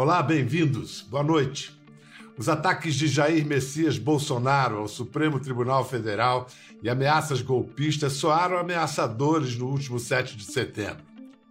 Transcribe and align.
Olá, 0.00 0.22
bem-vindos. 0.22 1.02
Boa 1.02 1.22
noite. 1.22 1.78
Os 2.38 2.48
ataques 2.48 2.94
de 2.94 3.06
Jair 3.06 3.44
Messias 3.44 3.98
Bolsonaro 3.98 4.78
ao 4.78 4.88
Supremo 4.88 5.38
Tribunal 5.38 5.84
Federal 5.84 6.48
e 6.82 6.88
ameaças 6.88 7.42
golpistas 7.42 8.14
soaram 8.14 8.56
ameaçadores 8.56 9.58
no 9.58 9.66
último 9.66 9.98
7 9.98 10.38
de 10.38 10.44
setembro. 10.44 11.04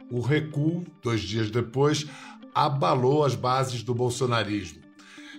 O 0.09 0.20
recuo, 0.20 0.84
dois 1.04 1.21
dias 1.21 1.52
depois, 1.52 2.07
abalou 2.55 3.23
as 3.23 3.36
bases 3.36 3.84
do 3.84 3.93
bolsonarismo. 3.93 4.79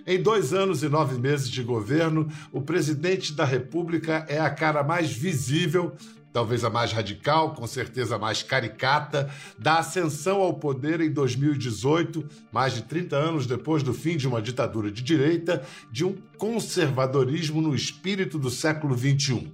Em 0.07 0.23
dois 0.23 0.53
anos 0.53 0.81
e 0.81 0.87
nove 0.87 1.19
meses 1.19 1.49
de 1.49 1.61
governo, 1.63 2.31
o 2.49 2.61
presidente 2.61 3.33
da 3.33 3.43
República 3.43 4.25
é 4.29 4.39
a 4.39 4.49
cara 4.49 4.83
mais 4.83 5.11
visível 5.11 5.91
talvez 6.33 6.63
a 6.63 6.69
mais 6.69 6.91
radical, 6.91 7.53
com 7.53 7.67
certeza 7.67 8.15
a 8.15 8.19
mais 8.19 8.41
caricata, 8.41 9.29
da 9.57 9.79
ascensão 9.79 10.41
ao 10.41 10.53
poder 10.53 11.01
em 11.01 11.11
2018, 11.11 12.25
mais 12.51 12.73
de 12.73 12.83
30 12.83 13.15
anos 13.15 13.45
depois 13.45 13.83
do 13.83 13.93
fim 13.93 14.17
de 14.17 14.27
uma 14.27 14.41
ditadura 14.41 14.91
de 14.91 15.01
direita, 15.01 15.63
de 15.91 16.05
um 16.05 16.15
conservadorismo 16.37 17.61
no 17.61 17.75
espírito 17.75 18.39
do 18.39 18.49
século 18.49 18.97
XXI. 18.97 19.51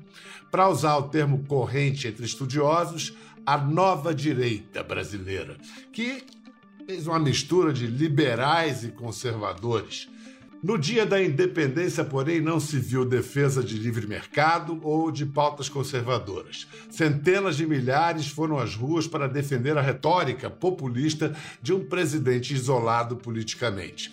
Para 0.52 0.70
usar 0.70 0.98
o 0.98 1.04
termo 1.04 1.44
corrente 1.46 2.08
entre 2.08 2.26
estudiosos, 2.26 3.14
a 3.46 3.58
nova 3.58 4.14
direita 4.14 4.84
brasileira, 4.84 5.58
que 5.92 6.24
fez 6.86 7.08
uma 7.08 7.20
mistura 7.20 7.74
de 7.74 7.88
liberais 7.88 8.84
e 8.84 8.90
conservadores 8.90 10.08
no 10.64 10.76
dia 10.76 11.06
da 11.06 11.22
independência, 11.22 12.04
porém, 12.04 12.42
não 12.42 12.60
se 12.60 12.80
viu 12.80 13.06
defesa 13.06 13.64
de 13.64 13.78
livre 13.78 14.08
mercado 14.08 14.80
ou 14.82 15.12
de 15.12 15.26
pautas 15.26 15.70
conservadoras. 15.70 16.68
Centenas 16.90 17.58
de 17.58 17.68
milhares 17.68 18.28
foram 18.28 18.58
às 18.58 18.74
ruas 18.74 19.06
para 19.06 19.28
defender 19.28 19.78
a 19.78 19.82
retórica 19.82 20.50
populista 20.50 21.36
de 21.62 21.74
um 21.74 21.86
presidente 21.86 22.56
isolado 22.56 23.18
politicamente. 23.18 24.12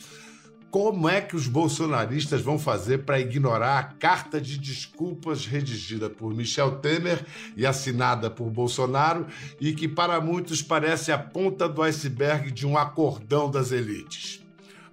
Como 0.70 1.09
é 1.09 1.20
que 1.20 1.36
os 1.36 1.47
bolsonaristas 1.47 2.42
vão 2.42 2.58
fazer 2.58 3.05
para 3.05 3.20
ignorar 3.20 3.79
a 3.79 3.84
carta 3.84 4.41
de 4.41 4.58
desculpas 4.58 5.47
redigida 5.47 6.11
por 6.11 6.34
Michel 6.34 6.73
Temer 6.73 7.25
e 7.56 7.64
assinada 7.64 8.29
por 8.29 8.51
Bolsonaro 8.51 9.27
e 9.61 9.73
que 9.73 9.86
para 9.86 10.20
muitos 10.20 10.61
parece 10.61 11.11
a 11.11 11.17
ponta 11.17 11.69
do 11.69 11.81
iceberg 11.81 12.51
de 12.51 12.67
um 12.67 12.77
acordão 12.77 13.48
das 13.48 13.70
elites? 13.70 14.44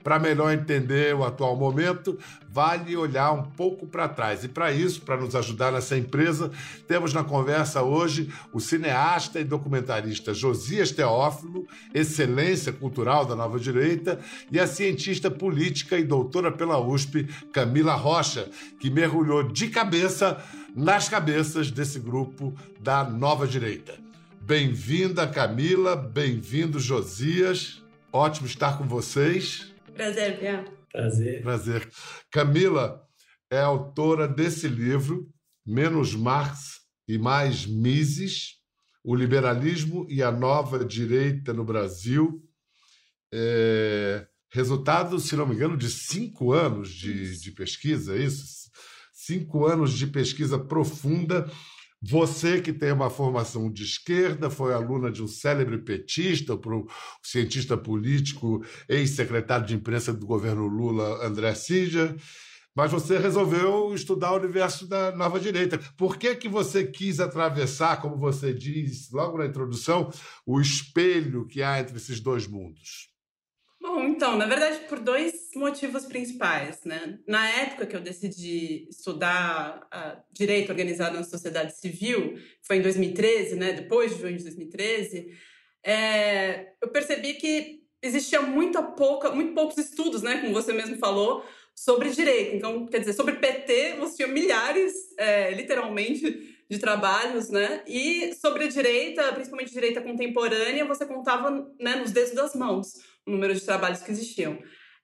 Para 0.04 0.20
melhor 0.20 0.52
entender 0.52 1.16
o 1.16 1.24
atual 1.24 1.56
momento, 1.56 2.18
vale 2.50 2.96
olhar 2.98 3.32
um 3.32 3.44
pouco 3.44 3.88
para 3.88 4.10
trás. 4.10 4.44
E 4.44 4.48
para 4.48 4.72
isso, 4.72 5.02
para 5.02 5.18
nos 5.18 5.36
ajudar 5.36 5.72
nessa 5.72 5.98
empresa, 5.98 6.52
temos 6.88 7.14
na 7.14 7.24
conversa 7.24 7.82
hoje 7.82 8.32
o 8.52 8.60
cineasta 8.60 9.40
e 9.40 9.44
documentarista 9.44 10.34
Josias 10.34 10.92
Teófilo, 10.92 11.68
excelência 11.94 12.74
cultural 12.74 13.26
da 13.26 13.36
Nova 13.36 13.60
Direita, 13.60 14.20
e 14.52 14.60
a 14.60 14.68
cientista 14.68 15.30
política 15.30 15.98
e 15.98 16.04
doutora 16.04 16.52
pela 16.52 16.80
USP, 16.80 17.28
Camila 17.54 17.94
Rocha, 17.96 18.50
que 18.80 18.90
mergulhou 18.90 19.44
de 19.44 19.68
cabeça 19.70 20.44
nas 20.76 21.08
cabeças 21.08 21.70
desse 21.70 22.00
grupo 22.00 22.54
da 22.80 23.04
Nova 23.04 23.48
Direita. 23.48 23.94
Bem-vinda, 24.42 25.28
Camila, 25.28 25.96
bem-vindo, 25.96 26.80
Josias. 26.80 27.82
Ótimo 28.12 28.48
estar 28.48 28.78
com 28.78 28.86
vocês. 28.86 29.71
Prazer, 29.94 30.40
Pia. 30.40 30.66
Prazer. 30.92 31.42
Prazer. 31.42 31.90
Camila 32.32 33.02
é 33.50 33.60
autora 33.60 34.28
desse 34.28 34.68
livro, 34.68 35.30
Menos 35.66 36.16
Marx 36.16 36.82
e 37.08 37.18
Mais 37.18 37.66
Mises, 37.66 38.56
O 39.04 39.16
Liberalismo 39.16 40.06
e 40.10 40.22
a 40.22 40.32
Nova 40.32 40.84
Direita 40.86 41.54
no 41.54 41.64
Brasil. 41.64 42.44
É, 43.34 44.28
resultado, 44.50 45.20
se 45.20 45.36
não 45.36 45.48
me 45.48 45.56
engano, 45.56 45.78
de 45.78 45.90
cinco 45.90 46.52
anos 46.54 46.90
de, 46.90 47.40
de 47.40 47.52
pesquisa, 47.52 48.16
é 48.16 48.24
isso? 48.24 48.70
Cinco 49.14 49.66
anos 49.66 49.94
de 49.94 50.08
pesquisa 50.08 50.60
profunda 50.60 51.50
você 52.02 52.60
que 52.60 52.74
tem 52.74 52.92
uma 52.92 53.12
formação 53.12 53.72
de 53.72 53.84
esquerda, 53.84 54.50
foi 54.50 54.74
aluna 54.74 55.12
de 55.12 55.22
um 55.22 55.28
célebre 55.28 55.78
petista, 55.78 56.56
um 56.56 56.88
cientista 57.22 57.78
político, 57.78 58.66
ex-secretário 58.90 59.68
de 59.68 59.76
imprensa 59.76 60.12
do 60.12 60.26
governo 60.26 60.66
Lula, 60.66 61.24
André 61.24 61.54
Singer, 61.54 62.16
mas 62.76 62.92
você 62.92 63.20
resolveu 63.20 63.94
estudar 63.94 64.32
o 64.32 64.38
universo 64.38 64.88
da 64.88 65.16
nova 65.16 65.40
direita. 65.40 65.78
Por 65.96 66.18
que, 66.18 66.36
que 66.36 66.50
você 66.50 66.86
quis 66.86 67.20
atravessar, 67.20 68.02
como 68.02 68.18
você 68.18 68.52
diz 68.52 69.12
logo 69.12 69.38
na 69.38 69.46
introdução, 69.46 70.10
o 70.46 70.60
espelho 70.60 71.46
que 71.46 71.62
há 71.62 71.80
entre 71.80 71.98
esses 71.98 72.20
dois 72.20 72.48
mundos? 72.48 73.11
Bom, 73.82 74.04
então, 74.04 74.38
na 74.38 74.46
verdade, 74.46 74.82
por 74.88 75.00
dois 75.00 75.50
motivos 75.56 76.06
principais, 76.06 76.84
né? 76.86 77.18
Na 77.28 77.50
época 77.50 77.88
que 77.88 77.96
eu 77.96 78.00
decidi 78.00 78.88
estudar 78.88 79.88
direito 80.32 80.70
organizado 80.70 81.18
na 81.18 81.24
sociedade 81.24 81.76
civil, 81.76 82.38
foi 82.62 82.78
em 82.78 82.82
2013, 82.84 83.56
né? 83.56 83.74
Depois 83.74 84.14
de 84.14 84.22
junho 84.22 84.38
de 84.38 84.44
2013, 84.44 85.36
é, 85.84 86.74
eu 86.80 86.90
percebi 86.90 87.34
que 87.34 87.82
existia 88.04 88.40
muito, 88.44 88.80
pouca, 88.94 89.32
muito 89.32 89.56
poucos 89.56 89.80
estudos, 89.80 90.22
né? 90.22 90.42
Como 90.42 90.54
você 90.54 90.72
mesmo 90.72 90.98
falou, 90.98 91.44
sobre 91.74 92.12
direito. 92.12 92.56
Então, 92.56 92.86
quer 92.86 93.00
dizer, 93.00 93.14
sobre 93.14 93.38
PT, 93.38 93.96
você 93.98 94.18
tinha 94.18 94.28
milhares, 94.28 94.94
é, 95.18 95.56
literalmente, 95.56 96.56
de 96.70 96.78
trabalhos, 96.78 97.50
né? 97.50 97.84
E 97.88 98.36
sobre 98.36 98.66
a 98.66 98.68
direita, 98.68 99.34
principalmente 99.34 99.74
direita 99.74 100.02
contemporânea, 100.02 100.86
você 100.86 101.04
contava 101.04 101.50
né, 101.80 101.96
nos 101.96 102.12
dedos 102.12 102.34
das 102.34 102.54
mãos 102.54 103.10
o 103.28 103.32
número 103.32 103.54
de 103.54 103.62
trabalhos 103.62 104.02
que 104.02 104.12
existiam. 104.12 104.58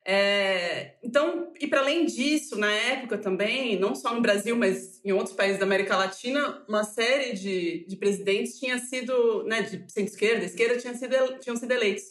É, 0.10 0.96
então, 1.04 1.52
e 1.60 1.68
para 1.68 1.82
além 1.82 2.06
disso, 2.06 2.58
na 2.58 2.72
época 2.72 3.18
também, 3.18 3.78
não 3.78 3.94
só 3.94 4.14
no 4.16 4.22
Brasil, 4.22 4.56
mas 4.56 5.04
em 5.04 5.12
outros 5.12 5.36
países 5.36 5.60
da 5.60 5.66
América 5.66 5.98
Latina, 5.98 6.64
uma 6.66 6.86
série 6.86 7.34
de, 7.34 7.86
de 7.86 7.96
presidentes 7.98 8.58
tinha 8.58 8.80
sido, 8.80 9.44
né, 9.44 9.64
de 9.64 9.92
centro-esquerda, 9.92 10.46
esquerda, 10.46 10.78
tinha 10.78 10.94
sido, 10.94 11.40
tinham 11.40 11.58
sido 11.58 11.72
eleitos. 11.72 12.06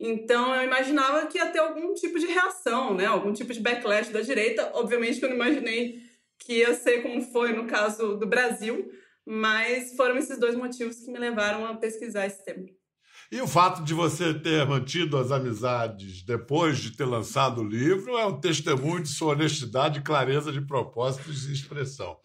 Então, 0.00 0.52
eu 0.54 0.64
imaginava 0.64 1.28
que 1.28 1.38
ia 1.38 1.46
ter 1.46 1.60
algum 1.60 1.94
tipo 1.94 2.18
de 2.18 2.26
reação, 2.26 2.94
né, 2.94 3.06
algum 3.06 3.32
tipo 3.32 3.52
de 3.52 3.60
backlash 3.60 4.10
da 4.10 4.20
direita. 4.20 4.72
Obviamente 4.74 5.20
que 5.20 5.24
eu 5.24 5.28
não 5.28 5.36
imaginei 5.36 6.00
que 6.40 6.58
ia 6.58 6.74
ser 6.74 7.02
como 7.02 7.22
foi 7.22 7.52
no 7.52 7.66
caso 7.66 8.16
do 8.16 8.26
Brasil, 8.26 8.90
mas 9.24 9.94
foram 9.94 10.16
esses 10.16 10.38
dois 10.38 10.56
motivos 10.56 11.00
que 11.00 11.10
me 11.10 11.18
levaram 11.18 11.66
a 11.66 11.76
pesquisar 11.76 12.26
esse 12.26 12.44
tema. 12.44 12.66
E 13.30 13.42
o 13.42 13.46
fato 13.46 13.84
de 13.84 13.92
você 13.92 14.32
ter 14.32 14.66
mantido 14.66 15.18
as 15.18 15.30
amizades 15.30 16.22
depois 16.22 16.78
de 16.78 16.96
ter 16.96 17.04
lançado 17.04 17.60
o 17.60 17.68
livro 17.68 18.16
é 18.16 18.24
um 18.24 18.40
testemunho 18.40 19.02
de 19.02 19.10
sua 19.10 19.32
honestidade 19.32 20.00
clareza 20.00 20.50
de 20.50 20.62
propósitos 20.62 21.46
e 21.46 21.52
expressão. 21.52 22.16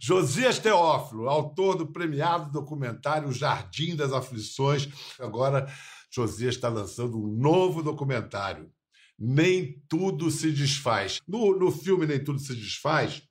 Josias 0.00 0.58
Teófilo, 0.58 1.28
autor 1.28 1.76
do 1.76 1.92
premiado 1.92 2.50
documentário 2.50 3.30
Jardim 3.32 3.94
das 3.94 4.14
Aflições. 4.14 4.88
Agora, 5.20 5.70
Josias 6.10 6.54
está 6.54 6.70
lançando 6.70 7.18
um 7.18 7.36
novo 7.36 7.82
documentário. 7.82 8.70
Nem 9.18 9.82
tudo 9.86 10.30
se 10.30 10.50
desfaz. 10.50 11.20
No, 11.28 11.54
no 11.58 11.70
filme 11.70 12.06
Nem 12.06 12.22
Tudo 12.22 12.38
Se 12.38 12.54
Desfaz, 12.54 13.22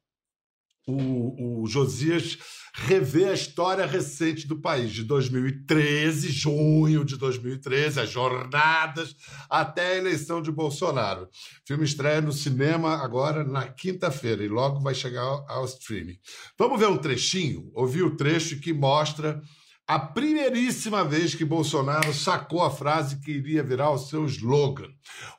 o, 0.87 1.63
o 1.63 1.67
Josias 1.67 2.37
revê 2.73 3.29
a 3.29 3.33
história 3.33 3.85
recente 3.85 4.47
do 4.47 4.59
país, 4.59 4.91
de 4.91 5.03
2013, 5.03 6.29
junho 6.29 7.05
de 7.05 7.17
2013, 7.17 8.01
as 8.01 8.09
jornadas 8.09 9.15
até 9.49 9.93
a 9.93 9.97
eleição 9.97 10.41
de 10.41 10.51
Bolsonaro. 10.51 11.29
Filme 11.65 11.85
estreia 11.85 12.21
no 12.21 12.33
cinema 12.33 12.97
agora 12.97 13.43
na 13.43 13.67
quinta-feira 13.67 14.43
e 14.43 14.49
logo 14.49 14.81
vai 14.81 14.93
chegar 14.93 15.21
ao, 15.21 15.49
ao 15.49 15.65
streaming. 15.65 16.17
Vamos 16.57 16.79
ver 16.79 16.87
um 16.87 16.97
trechinho, 16.97 17.71
ouvir 17.73 18.03
o 18.03 18.15
trecho 18.15 18.59
que 18.59 18.73
mostra 18.73 19.41
a 19.87 19.99
primeiríssima 19.99 21.05
vez 21.05 21.35
que 21.35 21.45
Bolsonaro 21.45 22.11
sacou 22.11 22.63
a 22.63 22.71
frase 22.71 23.21
que 23.21 23.31
iria 23.31 23.61
virar 23.61 23.91
o 23.91 23.99
seu 23.99 24.25
slogan. 24.25 24.89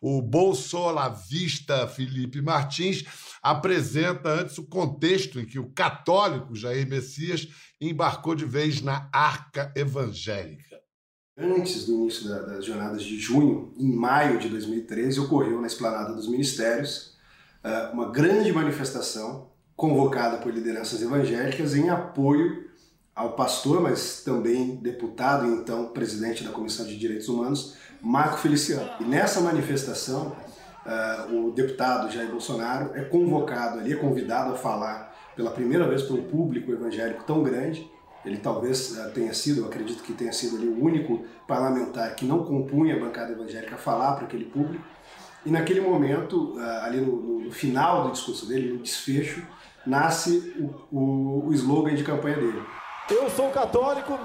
O 0.01 0.23
bolsolavista 0.23 1.89
Felipe 1.89 2.41
Martins 2.41 3.05
apresenta 3.51 4.29
antes 4.29 4.59
o 4.59 4.65
contexto 4.65 5.39
em 5.39 5.47
que 5.47 5.57
o 5.57 5.71
católico 5.71 6.57
Jair 6.57 6.89
Messias 6.89 7.47
embarcou 7.81 8.35
de 8.35 8.45
vez 8.45 8.83
na 8.83 9.09
arca 9.13 9.73
evangélica. 9.77 10.81
Antes 11.39 11.87
do 11.87 11.93
início 11.93 12.29
das 12.29 12.65
jornadas 12.65 13.05
de 13.05 13.17
junho, 13.21 13.73
em 13.79 13.93
maio 13.95 14.41
de 14.41 14.49
2013, 14.49 15.21
ocorreu 15.21 15.61
na 15.61 15.69
esplanada 15.69 16.13
dos 16.13 16.27
ministérios 16.27 17.17
eh, 17.63 17.91
uma 17.93 18.11
grande 18.11 18.53
manifestação 18.53 19.53
convocada 19.77 20.39
por 20.39 20.53
lideranças 20.53 21.01
evangélicas 21.01 21.77
em 21.77 21.89
apoio 21.89 22.69
ao 23.15 23.37
pastor, 23.37 23.81
mas 23.81 24.23
também 24.25 24.75
deputado 24.77 25.47
e 25.47 25.51
então 25.51 25.91
presidente 25.91 26.43
da 26.43 26.51
Comissão 26.51 26.85
de 26.85 26.99
Direitos 26.99 27.29
Humanos, 27.29 27.77
Marco 28.03 28.39
Feliciano. 28.39 28.91
E 28.99 29.05
nessa 29.05 29.41
manifestação, 29.41 30.35
uh, 30.87 31.47
o 31.47 31.51
deputado 31.51 32.11
Jair 32.11 32.31
Bolsonaro 32.31 32.93
é 32.95 33.03
convocado 33.03 33.81
ali, 33.81 33.93
é 33.93 33.97
convidado 33.97 34.53
a 34.53 34.57
falar 34.57 35.15
pela 35.35 35.51
primeira 35.51 35.87
vez 35.87 36.03
para 36.03 36.17
um 36.17 36.23
público 36.23 36.73
evangélico 36.73 37.25
tão 37.25 37.43
grande. 37.43 37.91
Ele 38.25 38.39
talvez 38.39 38.97
uh, 38.97 39.11
tenha 39.13 39.35
sido, 39.35 39.61
eu 39.63 39.67
acredito 39.67 40.03
que 40.03 40.13
tenha 40.13 40.33
sido 40.33 40.57
ali 40.57 40.69
o 40.69 40.83
único 40.83 41.25
parlamentar 41.47 42.15
que 42.15 42.25
não 42.25 42.45
compunha 42.45 42.97
a 42.97 42.99
bancada 42.99 43.33
evangélica 43.33 43.75
a 43.75 43.79
falar 43.79 44.15
para 44.15 44.25
aquele 44.25 44.45
público. 44.45 44.85
E 45.45 45.51
naquele 45.51 45.81
momento, 45.81 46.55
ah, 46.59 46.87
ali 46.87 47.01
no, 47.01 47.39
no 47.39 47.53
final 47.53 48.03
do 48.03 48.11
discurso 48.11 48.49
dele, 48.49 48.73
no 48.73 48.83
desfecho, 48.83 49.47
nasce 49.87 50.53
o, 50.59 50.97
o, 50.97 51.47
o 51.47 51.55
slogan 51.55 51.95
de 51.95 52.03
campanha 52.03 52.37
dele. 52.37 52.61
Eu 53.09 53.31
sou 53.31 53.51
católico 53.51 54.19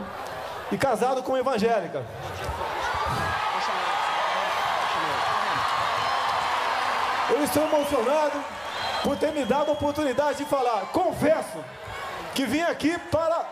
e 0.71 0.77
casado 0.77 1.21
com 1.21 1.37
evangélica. 1.37 2.03
Eu 7.41 7.45
estou 7.45 7.63
emocionado 7.63 8.39
por 9.01 9.17
ter 9.17 9.31
me 9.31 9.43
dado 9.43 9.69
a 9.69 9.73
oportunidade 9.73 10.37
de 10.37 10.45
falar. 10.45 10.91
Confesso 10.91 11.57
que 12.35 12.45
vim 12.45 12.61
aqui 12.61 12.95
para 13.09 13.43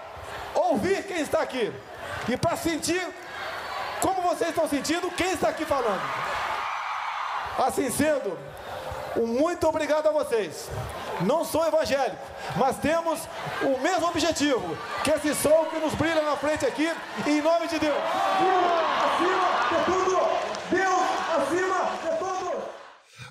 ouvir 0.53 1.01
quem 1.07 1.21
está 1.21 1.41
aqui 1.41 1.73
e 2.27 2.37
para 2.37 2.55
sentir 2.55 3.01
como 3.99 4.21
vocês 4.21 4.51
estão 4.51 4.69
sentindo 4.69 5.09
quem 5.09 5.31
está 5.31 5.49
aqui 5.49 5.65
falando. 5.65 6.03
Assim 7.57 7.89
sendo, 7.89 8.37
um 9.17 9.25
muito 9.25 9.67
obrigado 9.67 10.07
a 10.07 10.11
vocês. 10.11 10.69
Não 11.21 11.43
sou 11.43 11.65
evangélico, 11.65 12.15
mas 12.57 12.77
temos 12.77 13.19
o 13.63 13.79
mesmo 13.79 14.07
objetivo, 14.07 14.77
que 15.03 15.09
esse 15.09 15.33
sol 15.33 15.65
que 15.65 15.79
nos 15.79 15.95
brilha 15.95 16.21
na 16.21 16.35
frente 16.37 16.63
aqui, 16.63 16.93
em 17.25 17.41
nome 17.41 17.67
de 17.67 17.79
Deus. 17.79 17.97
Acima 19.03 19.79
de 19.79 19.85
tudo! 19.85 20.19
Deus 20.69 21.01
acima 21.41 21.89
de 22.03 22.17
tudo! 22.19 22.29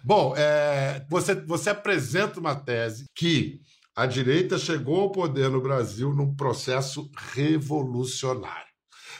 Bom, 0.08 0.34
é, 0.34 1.05
você, 1.06 1.34
você 1.34 1.69
apresenta 1.69 2.40
uma 2.40 2.55
tese 2.55 3.05
que 3.14 3.60
a 3.94 4.06
direita 4.06 4.56
chegou 4.56 5.02
ao 5.02 5.12
poder 5.12 5.50
no 5.50 5.60
Brasil 5.60 6.14
num 6.14 6.34
processo 6.34 7.10
revolucionário. 7.34 8.72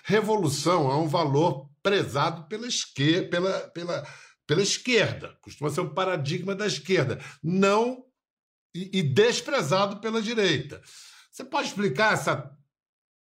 Revolução 0.03 0.91
é 0.91 0.97
um 0.97 1.07
valor 1.07 1.69
prezado 1.83 2.49
pela 2.49 2.67
esquerda, 2.67 3.29
pela, 3.29 3.69
pela, 3.69 4.07
pela 4.47 4.63
esquerda, 4.63 5.37
costuma 5.43 5.69
ser 5.69 5.83
um 5.83 5.93
paradigma 5.93 6.55
da 6.55 6.67
esquerda, 6.67 7.23
não 7.43 8.03
e, 8.75 9.01
e 9.01 9.03
desprezado 9.03 10.01
pela 10.01 10.23
direita. 10.23 10.81
Você 11.31 11.45
pode 11.45 11.69
explicar 11.69 12.15
essa 12.15 12.51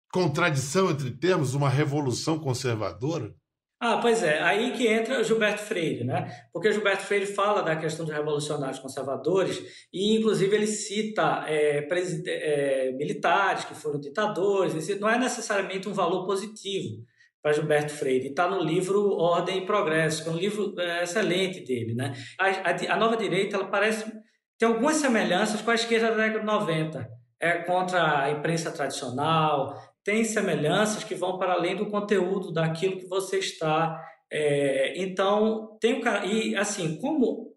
contradição 0.10 0.90
entre 0.90 1.12
termos, 1.12 1.54
uma 1.54 1.69
revolução 1.69 2.40
conservadora? 2.40 3.36
Ah, 3.80 4.00
pois 4.02 4.24
é, 4.24 4.42
aí 4.42 4.72
que 4.72 4.88
entra 4.88 5.24
Gilberto 5.24 5.62
Freire, 5.62 6.04
né? 6.04 6.32
Porque 6.52 6.72
Gilberto 6.72 7.04
Freire 7.04 7.28
fala 7.28 7.62
da 7.62 7.76
questão 7.76 8.06
dos 8.06 8.14
revolucionários 8.14 8.80
conservadores 8.80 9.88
e, 9.94 10.18
inclusive, 10.18 10.56
ele 10.56 10.66
cita 10.66 11.46
é, 11.48 11.88
é, 11.88 12.92
militares 12.94 13.66
que 13.66 13.76
foram 13.76 14.00
ditadores. 14.00 15.00
Não 15.00 15.08
é 15.08 15.20
necessariamente 15.20 15.88
um 15.88 15.94
valor 15.94 16.26
positivo 16.26 17.04
para 17.40 17.54
Gilberto 17.54 17.94
Freire. 17.94 18.30
Está 18.30 18.50
no 18.50 18.64
livro 18.64 19.12
Ordem 19.12 19.60
e 19.60 19.66
Progresso, 19.66 20.24
que 20.24 20.30
é 20.30 20.32
um 20.32 20.38
livro 20.38 20.74
é, 20.80 21.04
excelente 21.04 21.60
dele, 21.60 21.94
né? 21.94 22.14
A, 22.40 22.48
a, 22.48 22.96
a 22.96 22.98
nova 22.98 23.16
direita, 23.16 23.58
ela 23.58 23.68
parece 23.68 24.12
tem 24.58 24.68
algumas 24.68 24.96
semelhanças 24.96 25.62
com 25.62 25.70
a 25.70 25.76
esquerda 25.76 26.10
da 26.10 26.16
década 26.16 26.40
de 26.40 26.46
90. 26.46 27.10
É 27.40 27.60
contra 27.60 28.24
a 28.24 28.32
imprensa 28.32 28.72
tradicional, 28.72 29.80
tem 30.07 30.24
semelhanças 30.24 31.04
que 31.04 31.13
vão 31.13 31.38
para 31.38 31.51
além 31.51 31.75
do 31.75 31.88
conteúdo 31.88 32.50
daquilo 32.50 32.98
que 32.98 33.06
você 33.07 33.39
está. 33.39 34.01
É, 34.31 34.94
então, 35.01 35.77
tem 35.81 36.01
o 36.01 36.25
E, 36.25 36.56
assim, 36.56 36.98
como 37.01 37.54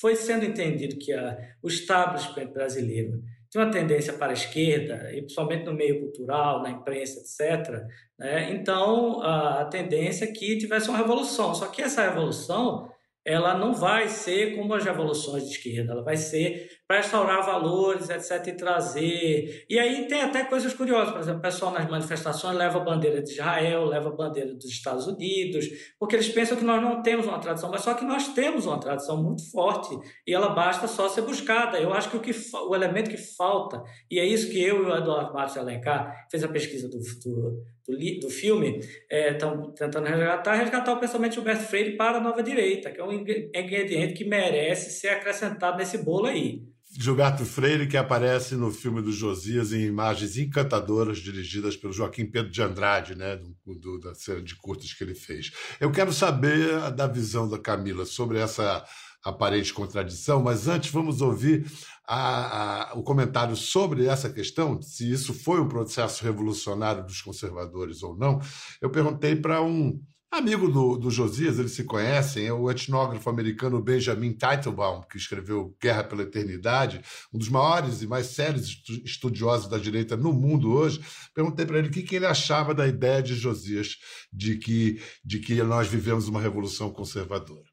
foi 0.00 0.16
sendo 0.16 0.44
entendido 0.44 0.98
que 0.98 1.12
a, 1.12 1.38
o 1.62 1.68
establishment 1.68 2.48
brasileiro 2.52 3.22
tem 3.48 3.62
uma 3.62 3.70
tendência 3.70 4.12
para 4.12 4.30
a 4.30 4.32
esquerda, 4.32 5.08
e 5.12 5.20
principalmente 5.20 5.66
no 5.66 5.72
meio 5.72 6.00
cultural, 6.00 6.64
na 6.64 6.70
imprensa, 6.70 7.20
etc., 7.20 7.84
né? 8.18 8.50
então 8.50 9.22
a, 9.22 9.60
a 9.60 9.64
tendência 9.66 10.24
é 10.24 10.32
que 10.32 10.58
tivesse 10.58 10.88
uma 10.88 10.98
revolução. 10.98 11.54
Só 11.54 11.68
que 11.68 11.80
essa 11.80 12.02
revolução 12.02 12.90
ela 13.24 13.56
não 13.56 13.72
vai 13.72 14.08
ser 14.08 14.56
como 14.56 14.74
as 14.74 14.84
revoluções 14.84 15.44
de 15.44 15.50
esquerda, 15.50 15.92
ela 15.92 16.02
vai 16.02 16.16
ser 16.16 16.68
para 16.86 16.98
restaurar 16.98 17.44
valores, 17.44 18.10
etc., 18.10 18.46
e 18.48 18.52
trazer. 18.52 19.64
E 19.68 19.78
aí 19.78 20.06
tem 20.06 20.20
até 20.20 20.44
coisas 20.44 20.74
curiosas, 20.74 21.12
por 21.12 21.20
exemplo, 21.20 21.38
o 21.38 21.42
pessoal 21.42 21.72
nas 21.72 21.88
manifestações 21.88 22.56
leva 22.56 22.78
a 22.78 22.84
bandeira 22.84 23.22
de 23.22 23.30
Israel, 23.30 23.86
leva 23.86 24.10
a 24.10 24.12
bandeira 24.12 24.54
dos 24.54 24.66
Estados 24.66 25.06
Unidos, 25.06 25.66
porque 25.98 26.14
eles 26.14 26.28
pensam 26.28 26.56
que 26.56 26.64
nós 26.64 26.82
não 26.82 27.02
temos 27.02 27.26
uma 27.26 27.38
tradição, 27.38 27.70
mas 27.70 27.80
só 27.80 27.94
que 27.94 28.04
nós 28.04 28.28
temos 28.34 28.66
uma 28.66 28.78
tradição 28.78 29.22
muito 29.22 29.50
forte 29.50 29.96
e 30.26 30.34
ela 30.34 30.50
basta 30.50 30.86
só 30.86 31.08
ser 31.08 31.22
buscada. 31.22 31.78
Eu 31.78 31.92
acho 31.92 32.10
que 32.10 32.16
o, 32.16 32.20
que, 32.20 32.32
o 32.68 32.74
elemento 32.74 33.10
que 33.10 33.16
falta, 33.16 33.82
e 34.10 34.18
é 34.18 34.24
isso 34.24 34.50
que 34.50 34.62
eu 34.62 34.82
e 34.82 34.86
o 34.86 34.96
Eduardo 34.96 35.32
Martins 35.32 35.56
Alencar 35.56 36.26
fez 36.30 36.44
a 36.44 36.48
pesquisa 36.48 36.88
do, 36.88 36.98
do 36.98 37.74
do, 37.86 38.20
do 38.20 38.30
filme, 38.30 38.80
estão 39.10 39.70
é, 39.70 39.72
tentando 39.76 40.06
resgatar, 40.06 40.54
resgatar 40.54 40.92
o 40.92 41.00
pensamento 41.00 41.32
de 41.32 41.34
Gilberto 41.36 41.64
Freire 41.64 41.96
para 41.96 42.18
a 42.18 42.20
nova 42.20 42.42
direita, 42.42 42.90
que 42.90 43.00
é 43.00 43.04
um 43.04 43.12
ingrediente 43.12 44.14
que 44.14 44.24
merece 44.24 44.90
ser 44.90 45.08
acrescentado 45.08 45.76
nesse 45.76 45.98
bolo 45.98 46.26
aí. 46.26 46.62
Gilberto 46.96 47.44
Freire, 47.44 47.88
que 47.88 47.96
aparece 47.96 48.54
no 48.54 48.70
filme 48.70 49.02
do 49.02 49.10
Josias 49.10 49.72
em 49.72 49.82
imagens 49.82 50.36
encantadoras 50.36 51.18
dirigidas 51.18 51.76
pelo 51.76 51.92
Joaquim 51.92 52.24
Pedro 52.24 52.50
de 52.50 52.62
Andrade, 52.62 53.16
né, 53.16 53.36
do, 53.36 53.74
do, 53.74 53.98
da 53.98 54.14
série 54.14 54.42
de 54.42 54.54
curtas 54.54 54.92
que 54.92 55.02
ele 55.02 55.14
fez. 55.14 55.50
Eu 55.80 55.90
quero 55.90 56.12
saber 56.12 56.90
da 56.92 57.06
visão 57.06 57.48
da 57.48 57.58
Camila 57.58 58.06
sobre 58.06 58.38
essa 58.38 58.84
aparente 59.24 59.72
contradição, 59.72 60.42
mas 60.42 60.68
antes 60.68 60.90
vamos 60.90 61.20
ouvir 61.20 61.66
a, 62.06 62.90
a, 62.90 62.94
o 62.94 63.02
comentário 63.02 63.56
sobre 63.56 64.06
essa 64.06 64.30
questão, 64.30 64.80
se 64.80 65.10
isso 65.10 65.32
foi 65.32 65.60
um 65.60 65.68
processo 65.68 66.22
revolucionário 66.22 67.04
dos 67.04 67.22
conservadores 67.22 68.02
ou 68.02 68.16
não. 68.16 68.40
Eu 68.80 68.90
perguntei 68.90 69.34
para 69.34 69.62
um 69.62 70.00
amigo 70.36 70.68
do, 70.68 70.96
do 70.96 71.10
Josias, 71.10 71.58
eles 71.58 71.72
se 71.72 71.84
conhecem, 71.84 72.46
é 72.46 72.52
o 72.52 72.70
etnógrafo 72.70 73.28
americano 73.30 73.80
Benjamin 73.80 74.32
Teitelbaum, 74.32 75.02
que 75.02 75.16
escreveu 75.16 75.76
Guerra 75.80 76.04
pela 76.04 76.22
Eternidade, 76.22 77.00
um 77.32 77.38
dos 77.38 77.48
maiores 77.48 78.02
e 78.02 78.06
mais 78.06 78.26
sérios 78.26 78.82
estudiosos 79.04 79.68
da 79.68 79.78
direita 79.78 80.16
no 80.16 80.32
mundo 80.32 80.72
hoje. 80.72 81.00
Perguntei 81.34 81.64
para 81.64 81.78
ele 81.78 81.88
o 81.88 81.90
que, 81.90 82.02
que 82.02 82.16
ele 82.16 82.26
achava 82.26 82.74
da 82.74 82.86
ideia 82.86 83.22
de 83.22 83.34
Josias 83.34 83.96
de 84.32 84.56
que, 84.56 85.00
de 85.24 85.38
que 85.38 85.62
nós 85.62 85.88
vivemos 85.88 86.28
uma 86.28 86.40
revolução 86.40 86.90
conservadora. 86.90 87.64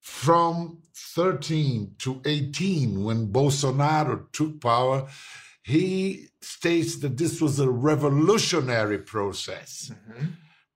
From 0.00 0.78
13 1.14 1.94
to 1.98 2.20
18, 2.24 3.04
when 3.04 3.26
Bolsonaro 3.26 4.28
took 4.32 4.58
power, 4.58 5.06
he 5.64 6.28
states 6.42 6.98
that 6.98 7.16
this 7.16 7.40
was 7.40 7.60
a 7.60 7.70
revolutionary 7.70 8.98
process. 8.98 9.90
Mm-hmm. 9.90 10.26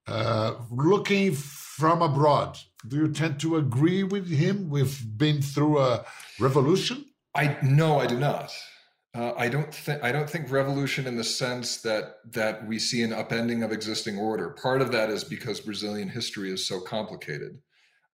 Uh, 0.07 0.55
looking 0.71 1.33
from 1.33 2.01
abroad, 2.01 2.57
do 2.87 2.95
you 2.95 3.11
tend 3.11 3.39
to 3.41 3.57
agree 3.57 4.03
with 4.03 4.29
him? 4.29 4.69
We've 4.69 5.17
been 5.17 5.41
through 5.41 5.79
a 5.79 6.05
revolution. 6.39 7.05
I 7.35 7.57
no, 7.61 7.99
I 7.99 8.07
do 8.07 8.17
not. 8.17 8.51
Uh, 9.13 9.33
I 9.37 9.49
don't 9.49 9.73
think 9.73 10.03
I 10.03 10.11
don't 10.11 10.29
think 10.29 10.49
revolution 10.49 11.07
in 11.07 11.17
the 11.17 11.23
sense 11.23 11.81
that 11.81 12.17
that 12.31 12.65
we 12.67 12.79
see 12.79 13.03
an 13.03 13.11
upending 13.11 13.65
of 13.65 13.71
existing 13.71 14.17
order. 14.17 14.49
Part 14.61 14.81
of 14.81 14.91
that 14.91 15.09
is 15.09 15.23
because 15.23 15.59
Brazilian 15.59 16.07
history 16.07 16.51
is 16.51 16.65
so 16.65 16.79
complicated 16.79 17.59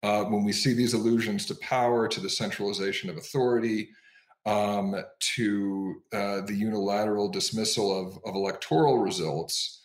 uh, 0.02 0.24
when 0.26 0.44
we 0.44 0.52
see 0.52 0.74
these 0.74 0.94
allusions 0.94 1.46
to 1.46 1.56
power, 1.56 2.08
to 2.08 2.20
the 2.20 2.30
centralization 2.30 3.10
of 3.10 3.18
authority, 3.18 3.90
um, 4.46 4.96
to 5.36 5.96
uh, 6.12 6.42
the 6.42 6.54
unilateral 6.54 7.30
dismissal 7.30 7.98
of, 7.98 8.20
of 8.26 8.36
electoral 8.36 9.00
results, 9.00 9.82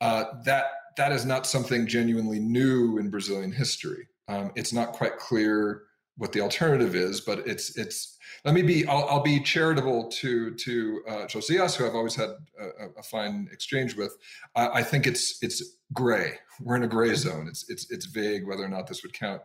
uh, 0.00 0.24
that 0.44 0.66
that 0.98 1.12
is 1.12 1.24
not 1.24 1.46
something 1.46 1.86
genuinely 1.86 2.38
new 2.38 2.98
in 2.98 3.08
Brazilian 3.08 3.52
history. 3.52 4.08
Um, 4.28 4.52
it's 4.54 4.72
not 4.72 4.92
quite 4.92 5.16
clear 5.16 5.84
what 6.16 6.32
the 6.32 6.40
alternative 6.40 6.94
is, 6.94 7.20
but 7.20 7.46
it's 7.46 7.76
it's. 7.78 8.18
Let 8.44 8.54
me 8.54 8.62
be. 8.62 8.86
I'll, 8.86 9.08
I'll 9.08 9.22
be 9.22 9.40
charitable 9.40 10.08
to 10.08 10.54
to 10.54 11.02
uh, 11.08 11.26
Josias, 11.26 11.74
who 11.76 11.86
I've 11.86 11.94
always 11.94 12.14
had 12.14 12.30
a, 12.60 12.98
a 12.98 13.02
fine 13.02 13.48
exchange 13.52 13.96
with. 13.96 14.16
I, 14.54 14.68
I 14.68 14.82
think 14.82 15.06
it's 15.06 15.38
it's 15.42 15.62
gray. 15.92 16.34
We're 16.60 16.76
in 16.76 16.82
a 16.82 16.88
gray 16.88 17.14
zone. 17.14 17.46
It's 17.48 17.64
it's 17.70 17.90
it's 17.90 18.06
vague 18.06 18.46
whether 18.46 18.64
or 18.64 18.68
not 18.68 18.88
this 18.88 19.02
would 19.02 19.14
count 19.14 19.40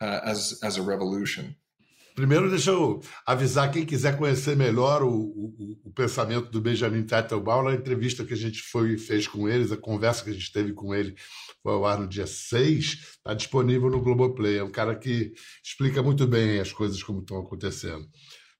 uh, 0.00 0.20
as 0.24 0.60
as 0.62 0.76
a 0.76 0.82
revolution. 0.82 1.56
Primeiro, 2.16 2.48
deixa 2.48 2.70
eu 2.70 3.02
avisar 3.26 3.70
quem 3.70 3.84
quiser 3.84 4.16
conhecer 4.16 4.56
melhor 4.56 5.02
o, 5.02 5.12
o, 5.12 5.78
o 5.84 5.92
pensamento 5.92 6.50
do 6.50 6.62
Benjamin 6.62 7.02
Teitelbaum 7.02 7.64
na 7.64 7.74
entrevista 7.74 8.24
que 8.24 8.32
a 8.32 8.36
gente 8.36 8.62
foi 8.62 8.96
fez 8.96 9.28
com 9.28 9.46
eles, 9.46 9.70
a 9.70 9.76
conversa 9.76 10.24
que 10.24 10.30
a 10.30 10.32
gente 10.32 10.50
teve 10.50 10.72
com 10.72 10.94
ele 10.94 11.14
foi 11.62 11.74
ao 11.74 11.84
ar 11.84 11.98
no 11.98 12.08
dia 12.08 12.26
6, 12.26 12.86
está 13.18 13.34
disponível 13.34 13.90
no 13.90 14.00
Globoplay. 14.00 14.56
É 14.56 14.64
um 14.64 14.70
cara 14.70 14.96
que 14.96 15.34
explica 15.62 16.02
muito 16.02 16.26
bem 16.26 16.58
as 16.58 16.72
coisas 16.72 17.02
como 17.02 17.20
estão 17.20 17.38
acontecendo. 17.38 18.08